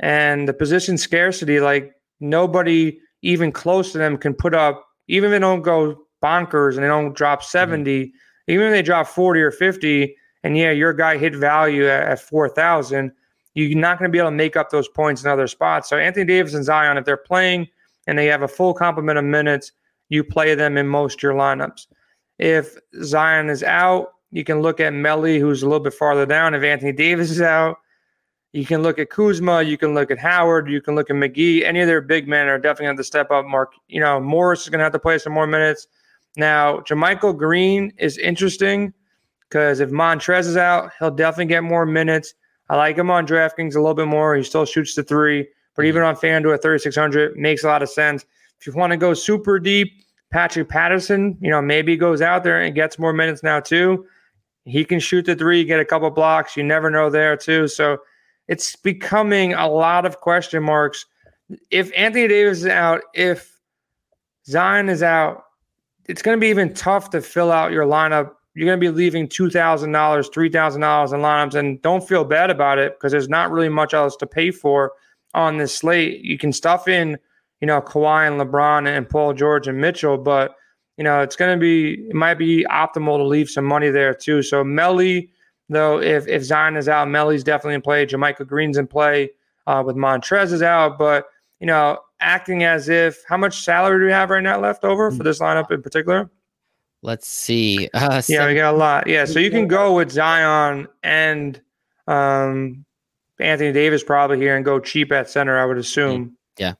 and 0.00 0.48
the 0.48 0.52
position 0.52 0.98
scarcity, 0.98 1.60
like 1.60 1.94
nobody 2.20 2.98
even 3.22 3.52
close 3.52 3.92
to 3.92 3.98
them 3.98 4.18
can 4.18 4.34
put 4.34 4.54
up, 4.54 4.84
even 5.08 5.30
if 5.30 5.36
they 5.36 5.38
don't 5.38 5.62
go 5.62 5.96
bonkers 6.22 6.74
and 6.74 6.82
they 6.82 6.88
don't 6.88 7.14
drop 7.14 7.42
70, 7.42 8.06
mm-hmm. 8.06 8.52
even 8.52 8.66
if 8.66 8.72
they 8.72 8.82
drop 8.82 9.06
40 9.06 9.40
or 9.40 9.50
50, 9.50 10.16
and 10.42 10.56
yeah, 10.56 10.72
your 10.72 10.92
guy 10.92 11.16
hit 11.16 11.36
value 11.36 11.86
at, 11.86 12.08
at 12.08 12.20
4,000 12.20 13.12
you're 13.54 13.78
not 13.78 13.98
going 13.98 14.08
to 14.08 14.12
be 14.12 14.18
able 14.18 14.30
to 14.30 14.36
make 14.36 14.56
up 14.56 14.70
those 14.70 14.88
points 14.88 15.22
in 15.22 15.30
other 15.30 15.46
spots. 15.46 15.88
So 15.88 15.96
Anthony 15.96 16.24
Davis 16.24 16.54
and 16.54 16.64
Zion, 16.64 16.96
if 16.96 17.04
they're 17.04 17.16
playing 17.16 17.68
and 18.06 18.18
they 18.18 18.26
have 18.26 18.42
a 18.42 18.48
full 18.48 18.74
complement 18.74 19.18
of 19.18 19.24
minutes, 19.24 19.72
you 20.08 20.24
play 20.24 20.54
them 20.54 20.76
in 20.76 20.88
most 20.88 21.18
of 21.18 21.22
your 21.22 21.34
lineups. 21.34 21.86
If 22.38 22.76
Zion 23.02 23.50
is 23.50 23.62
out, 23.62 24.12
you 24.30 24.44
can 24.44 24.62
look 24.62 24.80
at 24.80 24.92
Melli, 24.92 25.38
who's 25.38 25.62
a 25.62 25.66
little 25.66 25.84
bit 25.84 25.94
farther 25.94 26.26
down. 26.26 26.54
If 26.54 26.62
Anthony 26.62 26.92
Davis 26.92 27.30
is 27.30 27.42
out, 27.42 27.76
you 28.52 28.66
can 28.66 28.82
look 28.82 28.98
at 28.98 29.10
Kuzma, 29.10 29.62
you 29.62 29.78
can 29.78 29.94
look 29.94 30.10
at 30.10 30.18
Howard, 30.18 30.68
you 30.68 30.80
can 30.80 30.94
look 30.94 31.08
at 31.10 31.16
McGee. 31.16 31.64
Any 31.64 31.80
of 31.80 31.86
their 31.86 32.00
big 32.00 32.28
men 32.28 32.48
are 32.48 32.58
definitely 32.58 32.86
going 32.86 32.96
to 32.98 33.04
step 33.04 33.30
up. 33.30 33.46
Mark, 33.46 33.72
you 33.88 34.00
know, 34.00 34.20
Morris 34.20 34.62
is 34.62 34.68
going 34.68 34.78
to 34.78 34.84
have 34.84 34.92
to 34.92 34.98
play 34.98 35.18
some 35.18 35.32
more 35.32 35.46
minutes. 35.46 35.86
Now, 36.36 36.80
JaMychal 36.80 37.36
Green 37.36 37.92
is 37.98 38.18
interesting 38.18 38.92
because 39.48 39.80
if 39.80 39.90
Montrez 39.90 40.46
is 40.46 40.56
out, 40.56 40.90
he'll 40.98 41.10
definitely 41.10 41.46
get 41.46 41.62
more 41.62 41.86
minutes. 41.86 42.34
I 42.72 42.76
like 42.76 42.96
him 42.96 43.10
on 43.10 43.26
DraftKings 43.26 43.76
a 43.76 43.80
little 43.80 43.92
bit 43.92 44.08
more. 44.08 44.34
He 44.34 44.42
still 44.42 44.64
shoots 44.64 44.94
the 44.94 45.02
three, 45.02 45.46
but 45.76 45.82
mm-hmm. 45.82 45.88
even 45.88 46.02
on 46.02 46.16
FanDuel 46.16 46.54
at 46.54 46.62
3,600 46.62 47.36
makes 47.36 47.64
a 47.64 47.66
lot 47.66 47.82
of 47.82 47.90
sense. 47.90 48.24
If 48.58 48.66
you 48.66 48.72
want 48.72 48.92
to 48.92 48.96
go 48.96 49.12
super 49.12 49.58
deep, 49.58 49.92
Patrick 50.30 50.70
Patterson, 50.70 51.36
you 51.42 51.50
know, 51.50 51.60
maybe 51.60 51.98
goes 51.98 52.22
out 52.22 52.44
there 52.44 52.62
and 52.62 52.74
gets 52.74 52.98
more 52.98 53.12
minutes 53.12 53.42
now 53.42 53.60
too. 53.60 54.06
He 54.64 54.86
can 54.86 55.00
shoot 55.00 55.26
the 55.26 55.36
three, 55.36 55.64
get 55.64 55.80
a 55.80 55.84
couple 55.84 56.08
blocks. 56.08 56.56
You 56.56 56.62
never 56.62 56.88
know 56.88 57.10
there 57.10 57.36
too. 57.36 57.68
So 57.68 57.98
it's 58.48 58.74
becoming 58.74 59.52
a 59.52 59.68
lot 59.68 60.06
of 60.06 60.20
question 60.20 60.62
marks 60.62 61.04
if 61.70 61.92
Anthony 61.94 62.26
Davis 62.26 62.60
is 62.60 62.66
out, 62.68 63.02
if 63.12 63.60
Zion 64.46 64.88
is 64.88 65.02
out, 65.02 65.44
it's 66.06 66.22
going 66.22 66.38
to 66.38 66.40
be 66.40 66.48
even 66.48 66.72
tough 66.72 67.10
to 67.10 67.20
fill 67.20 67.52
out 67.52 67.72
your 67.72 67.84
lineup. 67.84 68.32
You're 68.54 68.66
going 68.66 68.78
to 68.78 68.92
be 68.92 68.94
leaving 68.94 69.28
two 69.28 69.48
thousand 69.48 69.92
dollars, 69.92 70.28
three 70.28 70.50
thousand 70.50 70.82
dollars 70.82 71.12
in 71.12 71.20
lineups, 71.20 71.54
and 71.54 71.80
don't 71.80 72.06
feel 72.06 72.24
bad 72.24 72.50
about 72.50 72.78
it 72.78 72.94
because 72.94 73.12
there's 73.12 73.28
not 73.28 73.50
really 73.50 73.68
much 73.68 73.94
else 73.94 74.16
to 74.16 74.26
pay 74.26 74.50
for 74.50 74.92
on 75.34 75.56
this 75.56 75.74
slate. 75.74 76.22
You 76.22 76.36
can 76.36 76.52
stuff 76.52 76.86
in, 76.86 77.18
you 77.60 77.66
know, 77.66 77.80
Kawhi 77.80 78.28
and 78.28 78.40
LeBron 78.40 78.86
and 78.86 79.08
Paul 79.08 79.32
George 79.32 79.68
and 79.68 79.80
Mitchell, 79.80 80.18
but 80.18 80.54
you 80.98 81.04
know 81.04 81.20
it's 81.22 81.36
going 81.36 81.58
to 81.58 81.60
be 81.60 82.08
it 82.08 82.14
might 82.14 82.34
be 82.34 82.66
optimal 82.70 83.16
to 83.16 83.24
leave 83.24 83.48
some 83.48 83.64
money 83.64 83.88
there 83.88 84.12
too. 84.12 84.42
So 84.42 84.62
Melli, 84.62 85.30
though, 85.70 86.00
if 86.00 86.28
if 86.28 86.42
Zion 86.42 86.76
is 86.76 86.88
out, 86.88 87.08
Melli's 87.08 87.44
definitely 87.44 87.76
in 87.76 87.82
play. 87.82 88.04
JaMychal 88.04 88.46
Green's 88.46 88.76
in 88.76 88.86
play 88.86 89.30
uh, 89.66 89.82
with 89.84 89.96
Montrez 89.96 90.52
is 90.52 90.62
out, 90.62 90.98
but 90.98 91.26
you 91.58 91.66
know, 91.66 91.98
acting 92.20 92.64
as 92.64 92.88
if 92.90 93.22
how 93.28 93.38
much 93.38 93.62
salary 93.62 94.00
do 94.00 94.04
we 94.06 94.12
have 94.12 94.28
right 94.28 94.42
now 94.42 94.60
left 94.60 94.84
over 94.84 95.10
for 95.10 95.22
this 95.22 95.38
lineup 95.38 95.70
in 95.70 95.80
particular? 95.80 96.28
Let's 97.02 97.28
see. 97.28 97.88
Uh, 97.94 98.22
yeah, 98.28 98.46
we 98.46 98.54
got 98.54 98.74
a 98.74 98.76
lot. 98.76 99.06
Yeah, 99.06 99.24
so 99.24 99.38
you 99.38 99.50
can 99.50 99.68
go 99.68 99.94
with 99.94 100.10
Zion 100.10 100.88
and 101.02 101.60
um, 102.06 102.84
Anthony 103.38 103.72
Davis 103.72 104.02
probably 104.02 104.38
here 104.38 104.56
and 104.56 104.64
go 104.64 104.80
cheap 104.80 105.12
at 105.12 105.28
center. 105.28 105.58
I 105.58 105.64
would 105.64 105.78
assume. 105.78 106.36
Yeah, 106.58 106.74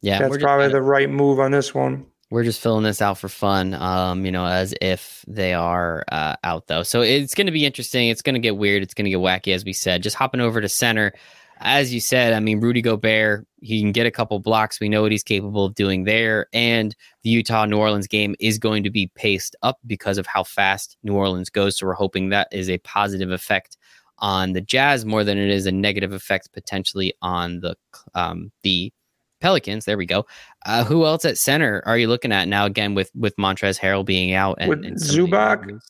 yeah, 0.00 0.18
that's 0.18 0.38
probably 0.38 0.68
the 0.68 0.82
right 0.82 1.10
move 1.10 1.40
on 1.40 1.50
this 1.50 1.74
one. 1.74 2.06
We're 2.30 2.44
just 2.44 2.60
filling 2.60 2.84
this 2.84 3.00
out 3.00 3.18
for 3.18 3.28
fun, 3.28 3.74
um, 3.74 4.24
you 4.24 4.32
know, 4.32 4.46
as 4.46 4.74
if 4.80 5.24
they 5.28 5.54
are 5.54 6.04
uh, 6.10 6.36
out 6.42 6.66
though. 6.66 6.82
So 6.82 7.02
it's 7.02 7.34
going 7.34 7.46
to 7.46 7.52
be 7.52 7.64
interesting. 7.66 8.08
It's 8.08 8.22
going 8.22 8.34
to 8.34 8.40
get 8.40 8.56
weird. 8.56 8.82
It's 8.82 8.94
going 8.94 9.04
to 9.04 9.10
get 9.10 9.20
wacky, 9.20 9.54
as 9.54 9.64
we 9.64 9.72
said. 9.72 10.02
Just 10.02 10.16
hopping 10.16 10.40
over 10.40 10.60
to 10.60 10.68
center 10.68 11.12
as 11.60 11.94
you 11.94 12.00
said, 12.00 12.32
I 12.32 12.40
mean, 12.40 12.60
Rudy 12.60 12.82
Gobert, 12.82 13.46
he 13.60 13.80
can 13.80 13.92
get 13.92 14.06
a 14.06 14.10
couple 14.10 14.38
blocks. 14.40 14.80
We 14.80 14.88
know 14.88 15.02
what 15.02 15.12
he's 15.12 15.22
capable 15.22 15.64
of 15.64 15.74
doing 15.74 16.04
there. 16.04 16.46
And 16.52 16.94
the 17.22 17.30
Utah 17.30 17.64
New 17.64 17.78
Orleans 17.78 18.06
game 18.06 18.34
is 18.40 18.58
going 18.58 18.82
to 18.82 18.90
be 18.90 19.10
paced 19.14 19.56
up 19.62 19.78
because 19.86 20.18
of 20.18 20.26
how 20.26 20.44
fast 20.44 20.96
New 21.02 21.14
Orleans 21.14 21.50
goes. 21.50 21.78
So 21.78 21.86
we're 21.86 21.94
hoping 21.94 22.28
that 22.28 22.48
is 22.52 22.68
a 22.68 22.78
positive 22.78 23.30
effect 23.30 23.76
on 24.18 24.52
the 24.52 24.60
Jazz 24.60 25.04
more 25.04 25.24
than 25.24 25.38
it 25.38 25.50
is 25.50 25.66
a 25.66 25.72
negative 25.72 26.12
effect 26.12 26.52
potentially 26.52 27.14
on 27.22 27.60
the 27.60 27.76
um, 28.14 28.52
the 28.62 28.92
Pelicans. 29.40 29.84
There 29.84 29.98
we 29.98 30.06
go. 30.06 30.26
Uh, 30.66 30.84
who 30.84 31.04
else 31.04 31.24
at 31.24 31.38
center 31.38 31.82
are 31.86 31.98
you 31.98 32.08
looking 32.08 32.32
at 32.32 32.48
now? 32.48 32.66
Again, 32.66 32.94
with 32.94 33.10
with 33.14 33.36
Montrez 33.36 33.78
Harrell 33.78 34.04
being 34.04 34.32
out 34.32 34.56
and, 34.60 34.68
with 34.68 34.84
and 34.84 34.96
Zubac. 34.96 35.80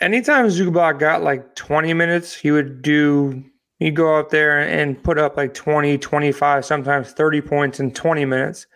Anytime 0.00 0.46
Zubac 0.46 0.98
got 0.98 1.22
like 1.22 1.54
20 1.54 1.94
minutes, 1.94 2.34
he 2.34 2.50
would 2.50 2.82
do 2.82 3.44
he'd 3.82 3.96
go 3.96 4.16
up 4.16 4.30
there 4.30 4.60
and 4.60 5.02
put 5.02 5.18
up 5.18 5.36
like 5.36 5.54
20, 5.54 5.98
25, 5.98 6.64
sometimes 6.64 7.12
30 7.12 7.40
points 7.40 7.80
in 7.80 7.92
20 7.92 8.24
minutes. 8.24 8.66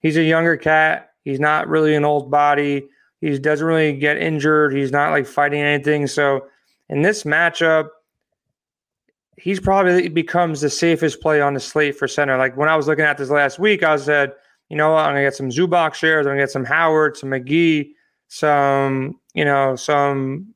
He's 0.00 0.16
a 0.16 0.22
younger 0.22 0.56
cat. 0.56 1.10
He's 1.24 1.40
not 1.40 1.68
really 1.68 1.94
an 1.94 2.04
old 2.04 2.30
body. 2.30 2.88
He 3.20 3.38
doesn't 3.38 3.66
really 3.66 3.94
get 3.94 4.16
injured. 4.16 4.74
He's 4.74 4.92
not 4.92 5.10
like 5.10 5.26
fighting 5.26 5.60
anything. 5.60 6.06
So 6.06 6.46
in 6.88 7.02
this 7.02 7.24
matchup, 7.24 7.88
he's 9.36 9.60
probably 9.60 10.08
becomes 10.08 10.60
the 10.60 10.70
safest 10.70 11.20
play 11.20 11.40
on 11.40 11.54
the 11.54 11.60
slate 11.60 11.96
for 11.96 12.08
center. 12.08 12.36
Like 12.36 12.56
when 12.56 12.68
I 12.68 12.76
was 12.76 12.86
looking 12.86 13.04
at 13.04 13.18
this 13.18 13.30
last 13.30 13.58
week, 13.58 13.82
I 13.82 13.96
said, 13.96 14.32
you 14.68 14.76
know 14.76 14.92
what, 14.92 15.04
I'm 15.04 15.10
gonna 15.10 15.22
get 15.22 15.34
some 15.34 15.50
Zubac 15.50 15.94
shares, 15.94 16.26
I'm 16.26 16.32
gonna 16.32 16.42
get 16.42 16.50
some 16.50 16.64
Howard, 16.64 17.16
some 17.16 17.30
McGee, 17.30 17.90
some, 18.28 19.20
you 19.34 19.44
know, 19.44 19.76
some 19.76 20.54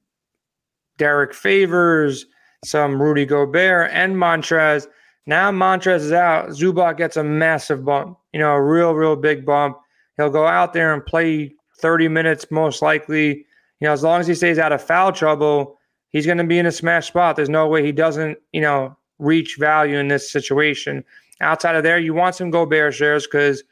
Derek 0.96 1.34
Favors, 1.34 2.26
some 2.64 3.00
Rudy 3.00 3.24
Gobert 3.24 3.90
and 3.92 4.16
Montrez. 4.16 4.86
Now 5.26 5.50
Montrez 5.50 6.00
is 6.00 6.12
out. 6.12 6.48
Zubac 6.48 6.96
gets 6.96 7.16
a 7.16 7.24
massive 7.24 7.84
bump, 7.84 8.18
you 8.32 8.40
know, 8.40 8.52
a 8.52 8.62
real, 8.62 8.92
real 8.94 9.16
big 9.16 9.44
bump. 9.44 9.78
He'll 10.16 10.30
go 10.30 10.46
out 10.46 10.72
there 10.72 10.92
and 10.92 11.04
play 11.04 11.54
30 11.80 12.08
minutes 12.08 12.46
most 12.50 12.82
likely. 12.82 13.46
You 13.80 13.86
know, 13.86 13.92
as 13.92 14.02
long 14.02 14.20
as 14.20 14.26
he 14.26 14.34
stays 14.34 14.58
out 14.58 14.72
of 14.72 14.82
foul 14.82 15.12
trouble, 15.12 15.78
he's 16.10 16.26
going 16.26 16.38
to 16.38 16.44
be 16.44 16.58
in 16.58 16.66
a 16.66 16.72
smash 16.72 17.08
spot. 17.08 17.36
There's 17.36 17.48
no 17.48 17.68
way 17.68 17.84
he 17.84 17.92
doesn't, 17.92 18.38
you 18.52 18.60
know, 18.60 18.96
reach 19.18 19.56
value 19.58 19.98
in 19.98 20.08
this 20.08 20.30
situation. 20.30 21.04
Outside 21.40 21.76
of 21.76 21.84
there, 21.84 21.98
you 21.98 22.14
want 22.14 22.34
some 22.34 22.50
Gobert 22.50 22.94
shares 22.94 23.26
because, 23.26 23.62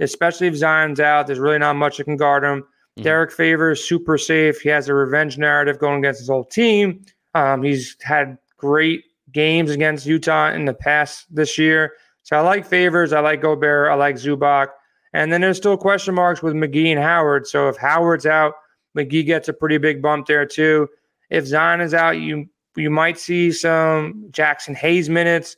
especially 0.00 0.48
if 0.48 0.56
Zion's 0.56 0.98
out, 0.98 1.26
there's 1.26 1.38
really 1.38 1.58
not 1.58 1.76
much 1.76 1.98
that 1.98 2.04
can 2.04 2.16
guard 2.16 2.42
him. 2.42 2.62
Mm-hmm. 2.62 3.02
Derrick 3.02 3.32
Favors 3.32 3.84
super 3.84 4.18
safe. 4.18 4.60
He 4.60 4.68
has 4.70 4.88
a 4.88 4.94
revenge 4.94 5.38
narrative 5.38 5.78
going 5.78 5.98
against 5.98 6.20
his 6.20 6.28
whole 6.28 6.44
team. 6.44 7.04
Um, 7.34 7.62
he's 7.62 7.96
had 8.02 8.38
great 8.56 9.04
games 9.32 9.70
against 9.70 10.06
Utah 10.06 10.50
in 10.50 10.64
the 10.64 10.74
past 10.74 11.26
this 11.34 11.58
year. 11.58 11.92
So 12.22 12.36
I 12.36 12.40
like 12.40 12.66
Favors. 12.66 13.12
I 13.12 13.20
like 13.20 13.40
Gobert. 13.40 13.90
I 13.90 13.94
like 13.94 14.16
Zubac. 14.16 14.68
And 15.12 15.32
then 15.32 15.40
there's 15.40 15.56
still 15.56 15.76
question 15.76 16.14
marks 16.14 16.42
with 16.42 16.54
McGee 16.54 16.88
and 16.88 17.00
Howard. 17.00 17.46
So 17.46 17.68
if 17.68 17.76
Howard's 17.76 18.26
out, 18.26 18.54
McGee 18.96 19.26
gets 19.26 19.48
a 19.48 19.52
pretty 19.52 19.78
big 19.78 20.00
bump 20.00 20.26
there 20.26 20.46
too. 20.46 20.88
If 21.30 21.46
Zion 21.46 21.80
is 21.80 21.94
out, 21.94 22.18
you 22.18 22.46
you 22.76 22.90
might 22.90 23.18
see 23.18 23.52
some 23.52 24.28
Jaxson 24.30 24.74
Hayes 24.74 25.10
minutes. 25.10 25.56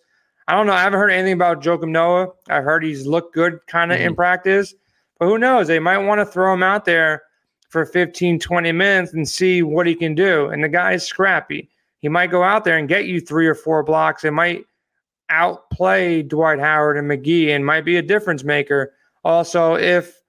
I 0.49 0.55
don't 0.55 0.67
know. 0.67 0.73
I 0.73 0.83
haven't 0.83 0.99
heard 0.99 1.11
anything 1.11 1.35
about 1.35 1.63
Joakim 1.63 1.91
Noah. 1.91 2.29
I've 2.49 2.65
heard 2.65 2.85
he's 2.85 3.07
looked 3.07 3.35
good 3.35 3.61
kind 3.67 3.93
of 3.93 3.99
mm-hmm. 3.99 4.09
in 4.09 4.15
practice, 4.17 4.75
but 5.19 5.27
who 5.27 5.39
knows? 5.39 5.69
They 5.69 5.79
might 5.79 5.99
want 5.99 6.21
to 6.21 6.27
throw 6.27 6.53
him 6.53 6.63
out 6.63 6.85
there 6.85 7.23
for 7.75 7.85
15, 7.85 8.39
20 8.39 8.71
minutes 8.71 9.15
and 9.15 9.29
see 9.29 9.61
what 9.61 9.85
he 9.85 9.97
can 9.97 10.15
do. 10.15 10.47
And 10.47 10.63
the 10.63 10.69
guy 10.69 10.93
is 10.93 11.03
scrappy. 11.03 11.69
He 11.99 12.09
might 12.09 12.31
go 12.31 12.45
out 12.45 12.63
there 12.63 12.79
and 12.79 12.89
get 12.89 13.07
you 13.07 13.21
three 13.21 13.49
or 13.49 13.55
four 13.57 13.83
blocks. 13.83 14.23
It 14.23 14.31
might 14.31 14.65
outplay 15.29 16.23
Dwight 16.23 16.61
Howard 16.61 16.97
and 16.97 17.11
McGee 17.11 17.49
and 17.49 17.67
might 17.67 17.85
be 17.85 17.97
a 17.97 18.03
difference 18.03 18.45
maker. 18.45 18.93
Also, 19.25 19.75
if 19.75 20.23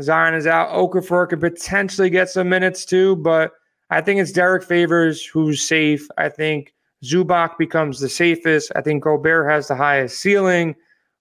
Zion 0.00 0.32
is 0.32 0.46
out, 0.46 0.70
Okafor 0.70 1.28
could 1.28 1.42
potentially 1.42 2.08
get 2.08 2.30
some 2.30 2.48
minutes 2.48 2.86
too, 2.86 3.16
but 3.16 3.52
I 3.90 4.00
think 4.00 4.18
it's 4.18 4.32
Derrick 4.32 4.64
Favors 4.64 5.22
who's 5.22 5.68
safe. 5.68 6.08
I 6.16 6.30
think 6.30 6.72
Zubac 7.04 7.58
becomes 7.58 8.00
the 8.00 8.08
safest. 8.08 8.72
I 8.74 8.80
think 8.80 9.04
Gobert 9.04 9.50
has 9.50 9.68
the 9.68 9.76
highest 9.76 10.18
ceiling. 10.18 10.74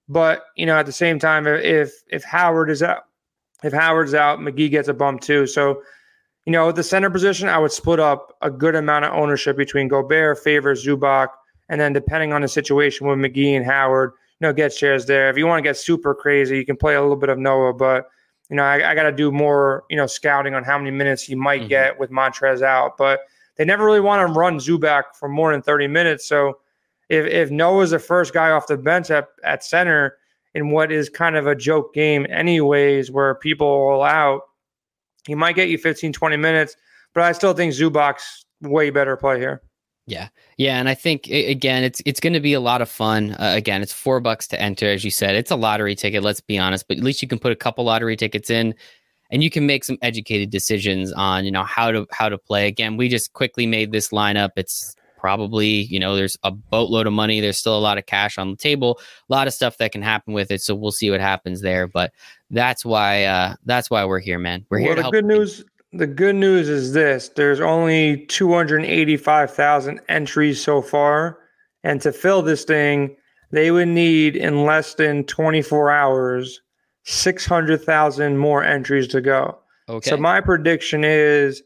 But, 0.08 0.46
you 0.56 0.66
know, 0.66 0.78
at 0.78 0.86
the 0.86 0.94
same 0.94 1.20
time, 1.20 1.46
if 1.48 1.92
if 2.08 2.24
Howard 2.24 2.70
is 2.70 2.82
out, 2.82 3.08
if 3.65 3.73
Howard's 3.73 4.13
out, 4.13 4.39
McGee 4.39 4.69
gets 4.69 4.88
a 4.88 4.93
bump 4.93 5.21
too. 5.21 5.47
So, 5.47 5.82
you 6.45 6.51
know, 6.51 6.71
the 6.71 6.84
center 6.84 7.10
position, 7.10 7.49
I 7.49 7.58
would 7.58 7.71
split 7.71 7.99
up 7.99 8.38
a 8.41 8.51
good 8.51 8.75
amount 8.75 9.06
of 9.06 9.13
ownership 9.13 9.58
between 9.58 9.88
Gobert, 9.88 10.39
Favors, 10.43 10.86
Zubac, 10.86 11.30
and 11.69 11.82
then 11.82 11.91
depending 11.91 12.32
on 12.32 12.41
the 12.41 12.47
situation 12.47 13.08
with 13.08 13.17
McGee 13.17 13.58
and 13.58 13.65
Howard, 13.65 14.12
you 14.39 14.47
know, 14.47 14.54
get 14.54 14.71
shares 14.71 15.08
there. 15.08 15.30
If 15.30 15.38
you 15.38 15.47
want 15.47 15.63
to 15.63 15.67
get 15.67 15.78
super 15.78 16.13
crazy, 16.13 16.58
you 16.58 16.65
can 16.65 16.78
play 16.78 16.93
a 16.93 17.01
little 17.01 17.15
bit 17.15 17.30
of 17.30 17.39
Noah, 17.39 17.73
but 17.73 18.08
you 18.49 18.56
know, 18.56 18.63
I, 18.63 18.91
I 18.91 18.93
got 18.93 19.04
to 19.04 19.12
do 19.12 19.32
more, 19.32 19.84
you 19.89 19.97
know, 19.97 20.06
scouting 20.06 20.54
on 20.54 20.63
how 20.63 20.78
many 20.78 20.91
minutes 20.91 21.23
he 21.23 21.34
might 21.34 21.62
mm-hmm. 21.62 21.69
get 21.69 21.99
with 21.99 22.12
Montrez 22.12 22.62
out. 22.62 22.97
But 22.97 23.21
they 23.58 23.65
never 23.65 23.84
really 23.84 24.01
want 24.01 24.28
to 24.28 24.32
run 24.32 24.60
Zubac 24.60 25.15
for 25.17 25.28
more 25.28 25.51
than 25.51 25.63
30 25.63 25.88
minutes. 25.88 26.28
So 26.28 26.60
if 27.10 27.25
if 27.25 27.49
Noah's 27.49 27.91
the 27.91 27.99
first 27.99 28.34
guy 28.34 28.51
off 28.51 28.67
the 28.67 28.78
bench 28.78 29.10
at, 29.10 29.30
at 29.43 29.63
center, 29.63 30.17
in 30.56 30.72
what 30.72 30.91
is 30.91 31.10
kind 31.10 31.36
of 31.36 31.46
a 31.46 31.54
joke 31.54 31.94
game, 31.94 32.26
anyways, 32.30 33.12
where 33.12 33.36
people 33.36 33.68
are 33.68 34.08
out. 34.08 34.41
He 35.28 35.36
might 35.36 35.56
get 35.56 35.68
you 35.68 35.78
15, 35.78 36.13
20 36.13 36.38
minutes, 36.38 36.78
but 37.13 37.24
I 37.24 37.34
still 37.34 37.54
think 37.54 37.74
Zubac's 37.74 38.46
way 38.62 38.89
better 38.89 39.18
play 39.18 39.38
here. 39.38 39.62
Yeah, 40.08 40.30
yeah, 40.58 40.80
and 40.80 40.88
I 40.88 40.94
think 40.94 41.28
again, 41.28 41.84
it's 41.84 42.00
it's 42.06 42.20
going 42.20 42.34
to 42.34 42.39
be 42.39 42.54
a 42.54 42.60
lot 42.60 42.84
of 42.84 42.89
fun. 42.89 43.32
Uh, 43.34 43.54
again, 43.56 43.82
it's 43.82 43.91
four 43.91 44.20
bucks 44.20 44.48
to 44.50 44.62
enter, 44.62 44.88
as 44.88 45.04
you 45.04 45.10
said. 45.10 45.36
It's 45.36 45.50
a 45.50 45.56
lottery 45.56 45.96
ticket. 45.96 46.22
Let's 46.22 46.41
be 46.41 46.60
honest, 46.60 46.88
but 46.88 46.98
at 46.98 47.04
least 47.04 47.24
you 47.24 47.28
can 47.28 47.39
put 47.39 47.52
a 47.52 47.56
couple 47.56 47.86
lottery 47.86 48.15
tickets 48.15 48.52
in, 48.52 48.76
and 49.32 49.44
you 49.44 49.50
can 49.50 49.65
make 49.65 49.84
some 49.84 49.98
educated 50.04 50.52
decisions 50.52 51.12
on 51.13 51.44
you 51.44 51.52
know 51.52 51.63
how 51.63 51.89
to 51.89 52.06
how 52.12 52.30
to 52.30 52.38
play. 52.38 52.68
Again, 52.68 52.98
we 52.98 53.10
just 53.10 53.34
quickly 53.34 53.65
made 53.65 53.91
this 53.91 54.10
lineup. 54.10 54.52
It's 54.58 54.96
probably 55.26 55.82
you 55.86 56.00
know 56.00 56.16
there's 56.16 56.38
a 56.44 56.52
boatload 56.52 57.08
of 57.08 57.14
money 57.14 57.40
there's 57.40 57.58
still 57.58 57.76
a 57.76 57.80
lot 57.80 57.98
of 57.98 58.06
cash 58.06 58.38
on 58.38 58.52
the 58.52 58.56
table 58.56 59.00
a 59.28 59.34
lot 59.34 59.48
of 59.48 59.56
stuff 59.56 59.76
that 59.80 59.92
can 59.92 60.04
happen 60.04 60.36
with 60.36 60.52
it 60.52 60.62
so 60.62 60.76
we'll 60.76 60.92
see 60.92 61.10
what 61.10 61.20
happens 61.20 61.62
there 61.62 61.88
but 61.88 62.14
that's 62.52 62.86
why 62.86 63.24
uh 63.24 63.56
that's 63.66 63.90
why 63.90 64.06
we're 64.06 64.20
here 64.20 64.38
man. 64.38 64.64
We're 64.70 64.78
here 64.78 64.94
well, 64.94 65.06
the 65.06 65.10
good 65.10 65.26
news 65.26 65.66
the 65.94 66.06
good 66.06 66.36
news 66.36 66.70
is 66.70 66.94
this 66.94 67.30
there's 67.30 67.60
only 67.60 68.28
285,000 68.28 70.00
entries 70.10 70.62
so 70.62 70.80
far 70.80 71.40
and 71.84 72.00
to 72.02 72.12
fill 72.12 72.44
this 72.44 72.64
thing 72.64 73.18
they 73.50 73.72
would 73.72 73.88
need 73.88 74.36
in 74.36 74.64
less 74.64 74.94
than 74.94 75.24
24 75.24 75.90
hours 75.90 76.62
600,000 77.06 78.38
more 78.38 78.64
entries 78.64 79.08
to 79.08 79.22
go. 79.22 79.58
Okay. 79.90 80.08
so 80.08 80.18
my 80.18 80.40
prediction 80.40 81.04
is 81.04 81.64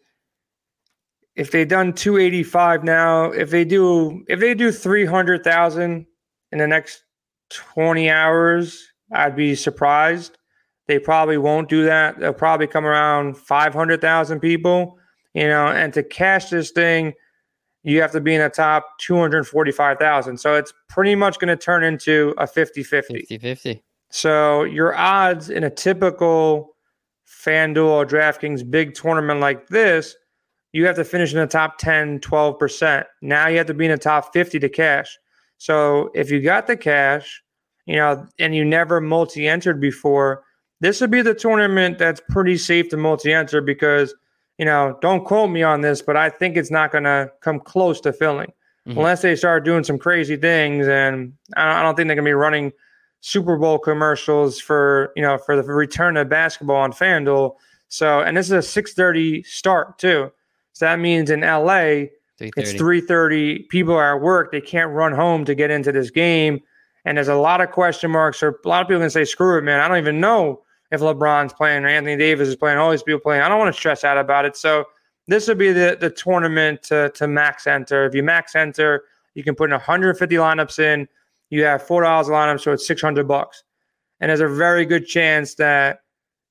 if 1.36 1.52
they 1.52 1.66
done 1.66 1.94
285 1.94 2.84
now, 2.84 3.26
if 3.32 3.50
they 3.50 3.66
do 3.66 4.24
if 4.28 4.40
they 4.40 4.54
do 4.54 4.72
300,000 4.72 6.06
in 6.52 6.58
the 6.58 6.68
next 6.68 7.04
20 7.50 8.10
hours, 8.10 8.88
I'd 9.12 9.36
be 9.36 9.56
surprised. 9.56 10.38
They 10.88 11.00
probably 11.00 11.38
won't 11.38 11.70
do 11.70 11.86
that. 11.86 12.20
They'll 12.20 12.34
probably 12.34 12.68
come 12.68 12.86
around 12.86 13.38
500,000 13.38 14.40
people, 14.40 14.98
you 15.34 15.48
know, 15.48 15.68
and 15.68 15.94
to 15.94 16.04
cash 16.04 16.50
this 16.50 16.72
thing, 16.72 17.14
you 17.84 18.02
have 18.02 18.12
to 18.12 18.22
be 18.22 18.36
in 18.36 18.42
the 18.42 18.50
top 18.50 18.98
245,000. 19.00 20.38
So 20.38 20.56
it's 20.56 20.74
pretty 20.90 21.16
much 21.16 21.40
going 21.40 21.50
to 21.50 21.56
turn 21.56 21.84
into 21.84 22.34
a 22.38 22.48
50 22.48 22.84
50. 22.84 23.20
50 23.20 23.38
50. 23.38 23.84
So 24.10 24.64
your 24.64 24.96
odds 24.96 25.50
in 25.50 25.64
a 25.64 25.70
typical 25.70 26.76
FanDuel 27.28 27.90
or 27.90 28.06
DraftKings 28.06 28.70
big 28.70 28.96
tournament 28.96 29.40
like 29.40 29.68
this, 29.68 30.16
you 30.72 30.86
have 30.86 30.96
to 30.96 31.04
finish 31.04 31.34
in 31.34 31.40
the 31.40 31.48
top 31.48 31.78
10, 31.78 32.20
12%. 32.20 33.06
Now 33.22 33.48
you 33.48 33.58
have 33.58 33.68
to 33.68 33.74
be 33.74 33.86
in 33.86 33.92
the 33.92 33.98
top 33.98 34.34
50 34.34 34.60
to 34.60 34.70
cash. 34.70 35.18
So 35.58 36.12
if 36.14 36.32
you 36.32 36.42
got 36.42 36.68
the 36.68 36.78
cash, 36.78 37.42
you 37.86 37.96
know, 37.96 38.26
and 38.38 38.54
you 38.54 38.64
never 38.64 39.02
multi 39.02 39.48
entered 39.48 39.82
before, 39.82 40.44
this 40.80 41.02
would 41.02 41.12
be 41.12 41.22
the 41.22 41.34
tournament 41.34 41.98
that's 41.98 42.22
pretty 42.30 42.58
safe 42.58 42.90
to 42.90 42.98
multi 42.98 43.34
enter 43.34 43.62
because, 43.62 44.14
you 44.58 44.66
know, 44.66 44.98
don't 45.02 45.26
quote 45.26 45.50
me 45.50 45.64
on 45.64 45.82
this, 45.82 46.02
but 46.02 46.16
I 46.16 46.30
think 46.30 46.56
it's 46.56 46.72
not 46.72 46.92
going 46.92 47.04
to 47.04 47.32
come 47.42 47.60
close 47.60 48.00
to 48.02 48.14
filling 48.14 48.54
mm-hmm. 48.88 48.98
unless 48.98 49.22
they 49.22 49.36
start 49.36 49.66
doing 49.66 49.84
some 49.84 49.98
crazy 49.98 50.38
things. 50.38 50.88
And 50.88 51.34
I 51.58 51.82
don't 51.82 51.96
think 51.96 52.08
they're 52.08 52.16
going 52.16 52.26
to 52.26 52.30
be 52.30 52.34
running 52.34 52.72
Super 53.22 53.58
Bowl 53.58 53.80
commercials 53.80 54.60
for, 54.60 55.12
you 55.16 55.22
know, 55.22 55.38
for 55.38 55.56
the 55.56 55.64
return 55.64 56.16
of 56.16 56.30
basketball 56.30 56.78
on 56.78 56.94
FanDuel. 56.94 57.56
So, 57.90 58.22
and 58.22 58.38
this 58.38 58.50
is 58.50 58.52
a 58.78 58.82
6:30 58.82 59.46
start 59.46 59.98
too. 59.98 60.32
So 60.80 60.86
that 60.86 60.98
means 60.98 61.30
in 61.30 61.42
LA, 61.42 62.08
3:30. 62.38 62.52
it's 62.56 62.74
3:30. 62.74 63.68
People 63.68 63.94
are 63.94 64.16
at 64.16 64.22
work. 64.22 64.54
They 64.54 64.62
can't 64.62 64.92
run 64.92 65.12
home 65.12 65.44
to 65.44 65.54
get 65.54 65.72
into 65.72 65.92
this 65.92 66.10
game. 66.10 66.62
And 67.04 67.18
there's 67.18 67.28
a 67.28 67.36
lot 67.36 67.60
of 67.60 67.72
question 67.72 68.12
marks. 68.12 68.42
Or 68.42 68.58
a 68.64 68.68
lot 68.68 68.84
of 68.84 68.88
people 68.88 69.02
can 69.02 69.10
say, 69.10 69.26
"Screw 69.26 69.58
it, 69.58 69.64
man! 69.64 69.82
I 69.82 69.90
don't 69.90 69.98
even 69.98 70.22
know 70.22 70.64
if 70.90 71.02
LeBron's 71.02 71.52
playing 71.52 71.84
or 71.84 71.90
Anthony 71.90 72.16
Davis 72.16 72.48
is 72.48 72.56
playing. 72.56 72.78
All 72.78 72.92
these 72.92 73.04
people 73.04 73.20
playing. 73.20 73.42
I 73.42 73.50
don't 73.50 73.60
want 73.60 73.76
to 73.76 73.78
stress 73.78 74.06
out 74.06 74.18
about 74.18 74.46
it." 74.46 74.56
So 74.56 74.86
this 75.28 75.50
would 75.50 75.58
be 75.58 75.74
the 75.74 75.98
the 76.00 76.10
tournament 76.10 76.82
to, 76.84 77.10
to 77.10 77.28
max 77.28 77.68
enter. 77.68 78.06
If 78.06 78.16
you 78.16 78.24
max 78.24 78.56
enter, 78.56 79.04
you 79.36 79.44
can 79.44 79.56
put 79.56 79.66
in 79.66 79.72
150 79.72 80.36
lineups 80.38 80.80
in. 80.80 81.10
You 81.50 81.66
have 81.66 81.84
four 81.84 82.04
dollars 82.04 82.30
a 82.30 82.32
lineup, 82.32 82.62
so 82.62 82.72
it's 82.72 82.88
600 82.88 83.28
bucks. 83.28 83.64
And 84.22 84.30
there's 84.30 84.40
a 84.40 84.48
very 84.48 84.86
good 84.86 85.06
chance 85.06 85.56
that 85.56 86.00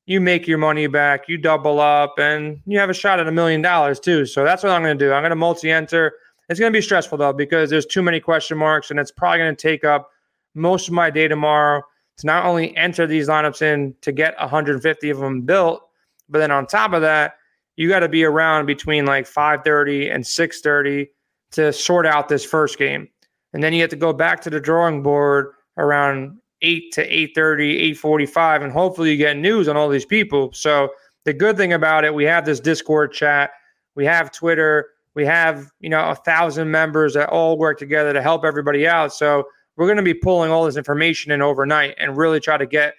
you 0.08 0.22
make 0.22 0.48
your 0.48 0.56
money 0.56 0.86
back, 0.86 1.28
you 1.28 1.36
double 1.36 1.80
up, 1.80 2.18
and 2.18 2.62
you 2.64 2.78
have 2.78 2.88
a 2.88 2.94
shot 2.94 3.20
at 3.20 3.28
a 3.28 3.30
million 3.30 3.60
dollars 3.60 4.00
too. 4.00 4.24
So 4.24 4.42
that's 4.42 4.62
what 4.62 4.72
I'm 4.72 4.82
going 4.82 4.98
to 4.98 5.04
do. 5.04 5.12
I'm 5.12 5.20
going 5.20 5.30
to 5.30 5.36
multi-enter. 5.36 6.14
It's 6.48 6.58
going 6.58 6.72
to 6.72 6.76
be 6.76 6.80
stressful 6.80 7.18
though 7.18 7.34
because 7.34 7.68
there's 7.68 7.84
too 7.84 8.00
many 8.00 8.18
question 8.18 8.56
marks, 8.56 8.90
and 8.90 8.98
it's 8.98 9.10
probably 9.10 9.40
going 9.40 9.54
to 9.54 9.62
take 9.62 9.84
up 9.84 10.08
most 10.54 10.88
of 10.88 10.94
my 10.94 11.10
day 11.10 11.28
tomorrow 11.28 11.82
to 12.16 12.26
not 12.26 12.46
only 12.46 12.74
enter 12.74 13.06
these 13.06 13.28
lineups 13.28 13.60
in 13.60 13.94
to 14.00 14.10
get 14.10 14.34
150 14.40 15.10
of 15.10 15.18
them 15.18 15.42
built, 15.42 15.82
but 16.30 16.38
then 16.38 16.50
on 16.50 16.66
top 16.66 16.94
of 16.94 17.02
that, 17.02 17.34
you 17.76 17.86
got 17.86 18.00
to 18.00 18.08
be 18.08 18.24
around 18.24 18.64
between 18.64 19.04
like 19.04 19.26
5:30 19.26 20.14
and 20.14 20.24
6:30 20.24 21.06
to 21.52 21.70
sort 21.70 22.06
out 22.06 22.30
this 22.30 22.46
first 22.46 22.78
game, 22.78 23.08
and 23.52 23.62
then 23.62 23.74
you 23.74 23.82
have 23.82 23.90
to 23.90 23.96
go 23.96 24.14
back 24.14 24.40
to 24.40 24.48
the 24.48 24.58
drawing 24.58 25.02
board 25.02 25.52
around 25.76 26.38
8 26.62 26.92
to 26.92 27.06
8:30, 27.06 27.94
8:45 27.94 28.62
and 28.62 28.72
hopefully 28.72 29.10
you 29.10 29.16
get 29.16 29.36
news 29.36 29.68
on 29.68 29.76
all 29.76 29.88
these 29.88 30.04
people. 30.04 30.52
So 30.52 30.90
the 31.24 31.32
good 31.32 31.56
thing 31.56 31.72
about 31.72 32.04
it, 32.04 32.14
we 32.14 32.24
have 32.24 32.44
this 32.44 32.60
Discord 32.60 33.12
chat, 33.12 33.50
we 33.94 34.04
have 34.04 34.32
Twitter, 34.32 34.88
we 35.14 35.24
have, 35.26 35.70
you 35.80 35.88
know, 35.88 36.10
a 36.10 36.14
thousand 36.14 36.70
members 36.70 37.14
that 37.14 37.28
all 37.28 37.58
work 37.58 37.78
together 37.78 38.12
to 38.12 38.22
help 38.22 38.44
everybody 38.44 38.86
out. 38.86 39.12
So 39.12 39.44
we're 39.76 39.86
going 39.86 39.96
to 39.96 40.02
be 40.02 40.14
pulling 40.14 40.50
all 40.50 40.64
this 40.64 40.76
information 40.76 41.32
in 41.32 41.42
overnight 41.42 41.94
and 41.98 42.16
really 42.16 42.40
try 42.40 42.56
to 42.56 42.66
get 42.66 42.94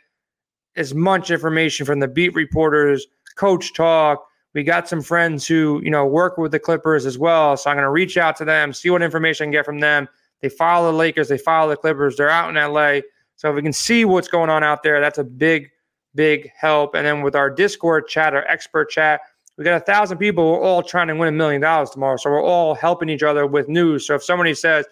as 0.75 0.93
much 0.93 1.31
information 1.31 1.85
from 1.85 1.99
the 1.99 2.07
beat 2.07 2.33
reporters, 2.35 3.07
coach 3.35 3.73
talk. 3.73 4.25
We 4.53 4.63
got 4.63 4.87
some 4.87 5.01
friends 5.01 5.45
who, 5.45 5.81
you 5.83 5.91
know, 5.91 6.05
work 6.05 6.37
with 6.37 6.51
the 6.51 6.59
Clippers 6.59 7.05
as 7.05 7.17
well. 7.17 7.55
So 7.57 7.69
I'm 7.69 7.75
going 7.75 7.83
to 7.83 7.89
reach 7.89 8.17
out 8.17 8.35
to 8.37 8.45
them, 8.45 8.73
see 8.73 8.89
what 8.89 9.01
information 9.01 9.43
I 9.43 9.45
can 9.45 9.51
get 9.51 9.65
from 9.65 9.79
them. 9.79 10.07
They 10.41 10.49
follow 10.49 10.91
the 10.91 10.97
Lakers, 10.97 11.27
they 11.27 11.37
follow 11.37 11.69
the 11.69 11.77
Clippers. 11.77 12.15
They're 12.15 12.29
out 12.29 12.49
in 12.49 12.55
LA. 12.55 13.01
So 13.39 13.49
if 13.49 13.55
we 13.55 13.61
can 13.61 13.71
see 13.71 14.03
what's 14.03 14.27
going 14.27 14.49
on 14.49 14.65
out 14.65 14.83
there, 14.83 14.99
that's 14.99 15.17
a 15.17 15.23
big, 15.23 15.69
big 16.13 16.51
help. 16.57 16.93
And 16.93 17.05
then 17.05 17.21
with 17.21 17.37
our 17.37 17.49
Discord 17.49 18.09
chat, 18.09 18.33
our 18.33 18.45
expert 18.49 18.89
chat, 18.89 19.21
we 19.57 19.63
got 19.63 19.81
a 19.81 19.85
thousand 19.85 20.17
people. 20.17 20.51
We're 20.51 20.61
all 20.61 20.83
trying 20.83 21.07
to 21.07 21.15
win 21.15 21.29
a 21.29 21.31
million 21.31 21.61
dollars 21.61 21.89
tomorrow. 21.91 22.17
So 22.17 22.31
we're 22.31 22.43
all 22.43 22.75
helping 22.75 23.07
each 23.07 23.23
other 23.23 23.47
with 23.47 23.69
news. 23.69 24.05
So 24.05 24.15
if 24.15 24.25
somebody 24.25 24.53
says, 24.53 24.85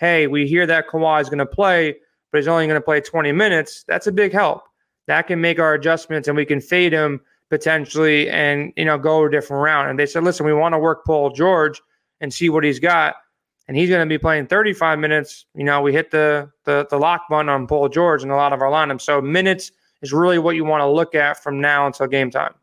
hey, 0.00 0.26
we 0.26 0.48
hear 0.48 0.66
that 0.66 0.88
Kawhi 0.88 1.20
is 1.20 1.28
going 1.28 1.38
to 1.38 1.46
play, 1.46 1.94
but 2.32 2.38
he's 2.38 2.48
only 2.48 2.66
going 2.66 2.74
to 2.74 2.84
play 2.84 3.00
20 3.00 3.30
minutes, 3.30 3.84
that's 3.86 4.08
a 4.08 4.12
big 4.12 4.32
help. 4.32 4.64
That 5.06 5.28
can 5.28 5.40
make 5.40 5.60
our 5.60 5.74
adjustments 5.74 6.26
and 6.26 6.36
we 6.36 6.44
can 6.44 6.60
fade 6.60 6.92
him 6.92 7.20
potentially 7.50 8.28
and, 8.30 8.72
you 8.76 8.84
know, 8.84 8.98
go 8.98 9.26
a 9.26 9.30
different 9.30 9.62
round. 9.62 9.90
And 9.90 9.96
they 9.96 10.06
said, 10.06 10.24
listen, 10.24 10.44
we 10.44 10.52
want 10.52 10.72
to 10.72 10.78
work 10.80 11.04
Paul 11.06 11.30
George 11.30 11.80
and 12.20 12.34
see 12.34 12.48
what 12.48 12.64
he's 12.64 12.80
got. 12.80 13.14
And 13.68 13.76
he's 13.76 13.88
going 13.88 14.06
to 14.06 14.12
be 14.12 14.18
playing 14.18 14.46
35 14.48 14.98
minutes. 14.98 15.46
You 15.54 15.64
know, 15.64 15.80
we 15.80 15.92
hit 15.92 16.10
the, 16.10 16.50
the, 16.64 16.86
the 16.90 16.98
lock 16.98 17.28
button 17.30 17.48
on 17.48 17.66
Paul 17.66 17.88
George 17.88 18.22
and 18.22 18.32
a 18.32 18.36
lot 18.36 18.52
of 18.52 18.60
our 18.60 18.70
lineups. 18.70 19.02
So 19.02 19.20
minutes 19.20 19.70
is 20.02 20.12
really 20.12 20.38
what 20.38 20.56
you 20.56 20.64
want 20.64 20.80
to 20.80 20.90
look 20.90 21.14
at 21.14 21.42
from 21.42 21.60
now 21.60 21.86
until 21.86 22.06
game 22.06 22.30
time. 22.30 22.54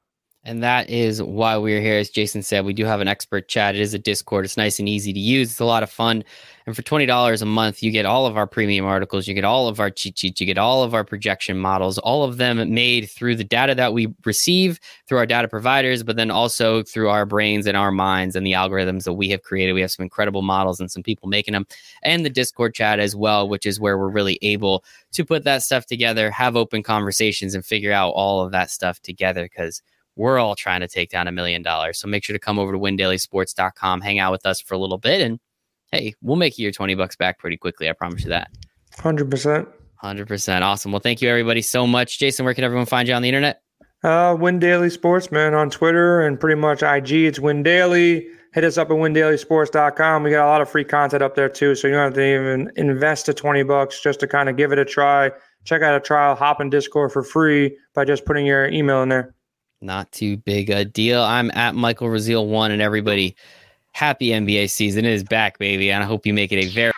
And 0.49 0.63
that 0.63 0.89
is 0.89 1.21
why 1.21 1.57
we're 1.57 1.79
here. 1.79 1.99
As 1.99 2.09
Jason 2.09 2.41
said, 2.41 2.65
we 2.65 2.73
do 2.73 2.83
have 2.83 3.01
an 3.01 3.07
expert 3.07 3.47
chat. 3.47 3.75
It 3.75 3.81
is 3.81 3.93
a 3.93 3.99
Discord. 3.99 4.45
It's 4.45 4.57
nice 4.57 4.79
and 4.79 4.89
easy 4.89 5.13
to 5.13 5.19
use. 5.19 5.51
It's 5.51 5.59
a 5.59 5.65
lot 5.65 5.83
of 5.83 5.91
fun. 5.91 6.23
And 6.65 6.75
for 6.75 6.81
$20 6.81 7.39
a 7.39 7.45
month, 7.45 7.83
you 7.83 7.91
get 7.91 8.07
all 8.07 8.25
of 8.25 8.35
our 8.35 8.47
premium 8.47 8.83
articles. 8.83 9.27
You 9.27 9.35
get 9.35 9.43
all 9.43 9.67
of 9.67 9.79
our 9.79 9.91
cheat 9.91 10.17
sheets. 10.17 10.41
You 10.41 10.47
get 10.47 10.57
all 10.57 10.81
of 10.81 10.95
our 10.95 11.03
projection 11.03 11.59
models, 11.59 11.99
all 11.99 12.23
of 12.23 12.37
them 12.37 12.73
made 12.73 13.11
through 13.11 13.35
the 13.35 13.43
data 13.43 13.75
that 13.75 13.93
we 13.93 14.11
receive 14.25 14.79
through 15.07 15.19
our 15.19 15.27
data 15.27 15.47
providers, 15.47 16.01
but 16.01 16.15
then 16.15 16.31
also 16.31 16.81
through 16.81 17.09
our 17.09 17.27
brains 17.27 17.67
and 17.67 17.77
our 17.77 17.91
minds 17.91 18.35
and 18.35 18.43
the 18.43 18.53
algorithms 18.53 19.03
that 19.03 19.13
we 19.13 19.29
have 19.29 19.43
created. 19.43 19.73
We 19.73 19.81
have 19.81 19.91
some 19.91 20.03
incredible 20.03 20.41
models 20.41 20.79
and 20.79 20.89
some 20.89 21.03
people 21.03 21.29
making 21.29 21.51
them, 21.51 21.67
and 22.01 22.25
the 22.25 22.29
Discord 22.31 22.73
chat 22.73 22.97
as 22.97 23.15
well, 23.15 23.47
which 23.47 23.67
is 23.67 23.79
where 23.79 23.99
we're 23.99 24.09
really 24.09 24.39
able 24.41 24.83
to 25.11 25.23
put 25.23 25.43
that 25.43 25.61
stuff 25.61 25.85
together, 25.85 26.31
have 26.31 26.55
open 26.55 26.81
conversations, 26.81 27.53
and 27.53 27.63
figure 27.63 27.93
out 27.93 28.09
all 28.09 28.41
of 28.41 28.51
that 28.51 28.71
stuff 28.71 28.99
together 29.01 29.43
because 29.43 29.83
we're 30.15 30.39
all 30.39 30.55
trying 30.55 30.81
to 30.81 30.87
take 30.87 31.09
down 31.09 31.27
a 31.27 31.31
million 31.31 31.61
dollars. 31.61 31.99
So 31.99 32.07
make 32.07 32.23
sure 32.23 32.33
to 32.33 32.39
come 32.39 32.59
over 32.59 32.71
to 32.71 32.79
windailysports.com, 32.79 34.01
hang 34.01 34.19
out 34.19 34.31
with 34.31 34.45
us 34.45 34.61
for 34.61 34.73
a 34.73 34.77
little 34.77 34.97
bit, 34.97 35.21
and 35.21 35.39
hey, 35.91 36.13
we'll 36.21 36.35
make 36.35 36.57
you 36.57 36.63
your 36.63 36.71
20 36.71 36.95
bucks 36.95 37.15
back 37.15 37.39
pretty 37.39 37.57
quickly. 37.57 37.89
I 37.89 37.93
promise 37.93 38.23
you 38.23 38.29
that. 38.29 38.51
100%. 38.97 39.67
100%. 40.03 40.61
Awesome. 40.61 40.91
Well, 40.91 40.99
thank 40.99 41.21
you 41.21 41.29
everybody 41.29 41.61
so 41.61 41.85
much. 41.85 42.19
Jason, 42.19 42.45
where 42.45 42.53
can 42.53 42.63
everyone 42.63 42.85
find 42.85 43.07
you 43.07 43.13
on 43.13 43.21
the 43.21 43.29
internet? 43.29 43.61
Uh, 44.03 44.35
Win 44.39 44.59
Daily 44.59 44.89
Sports, 44.89 45.31
man, 45.31 45.53
on 45.53 45.69
Twitter 45.69 46.21
and 46.21 46.39
pretty 46.39 46.59
much 46.59 46.83
IG. 46.83 47.11
It's 47.11 47.39
Win 47.39 47.63
Daily. 47.63 48.27
Hit 48.53 48.63
us 48.63 48.77
up 48.77 48.89
at 48.89 48.95
windailysports.com. 48.95 50.23
We 50.23 50.31
got 50.31 50.45
a 50.45 50.47
lot 50.47 50.61
of 50.61 50.69
free 50.69 50.85
content 50.85 51.21
up 51.21 51.35
there 51.35 51.49
too. 51.49 51.75
So 51.75 51.87
you 51.87 51.93
don't 51.93 52.03
have 52.05 52.13
to 52.13 52.33
even 52.33 52.71
invest 52.77 53.25
the 53.25 53.33
20 53.33 53.63
bucks 53.63 54.01
just 54.01 54.21
to 54.21 54.27
kind 54.27 54.49
of 54.49 54.55
give 54.55 54.71
it 54.71 54.79
a 54.79 54.85
try. 54.85 55.31
Check 55.65 55.81
out 55.81 55.95
a 55.95 55.99
trial, 55.99 56.35
hop 56.35 56.61
in 56.61 56.69
Discord 56.69 57.11
for 57.11 57.21
free 57.21 57.77
by 57.93 58.05
just 58.05 58.25
putting 58.25 58.45
your 58.45 58.67
email 58.69 59.03
in 59.03 59.09
there. 59.09 59.35
Not 59.81 60.11
too 60.11 60.37
big 60.37 60.69
a 60.69 60.83
deal. 60.83 61.21
I'm 61.21 61.51
at 61.51 61.73
Michael 61.73 62.09
Raziel 62.09 62.47
one, 62.47 62.71
and 62.71 62.81
everybody, 62.81 63.35
happy 63.93 64.27
NBA 64.27 64.69
season 64.69 65.05
it 65.05 65.13
is 65.13 65.23
back, 65.23 65.57
baby. 65.57 65.89
And 65.91 66.03
I 66.03 66.05
hope 66.05 66.25
you 66.25 66.33
make 66.33 66.51
it 66.51 66.65
a 66.65 66.67
very 66.67 66.91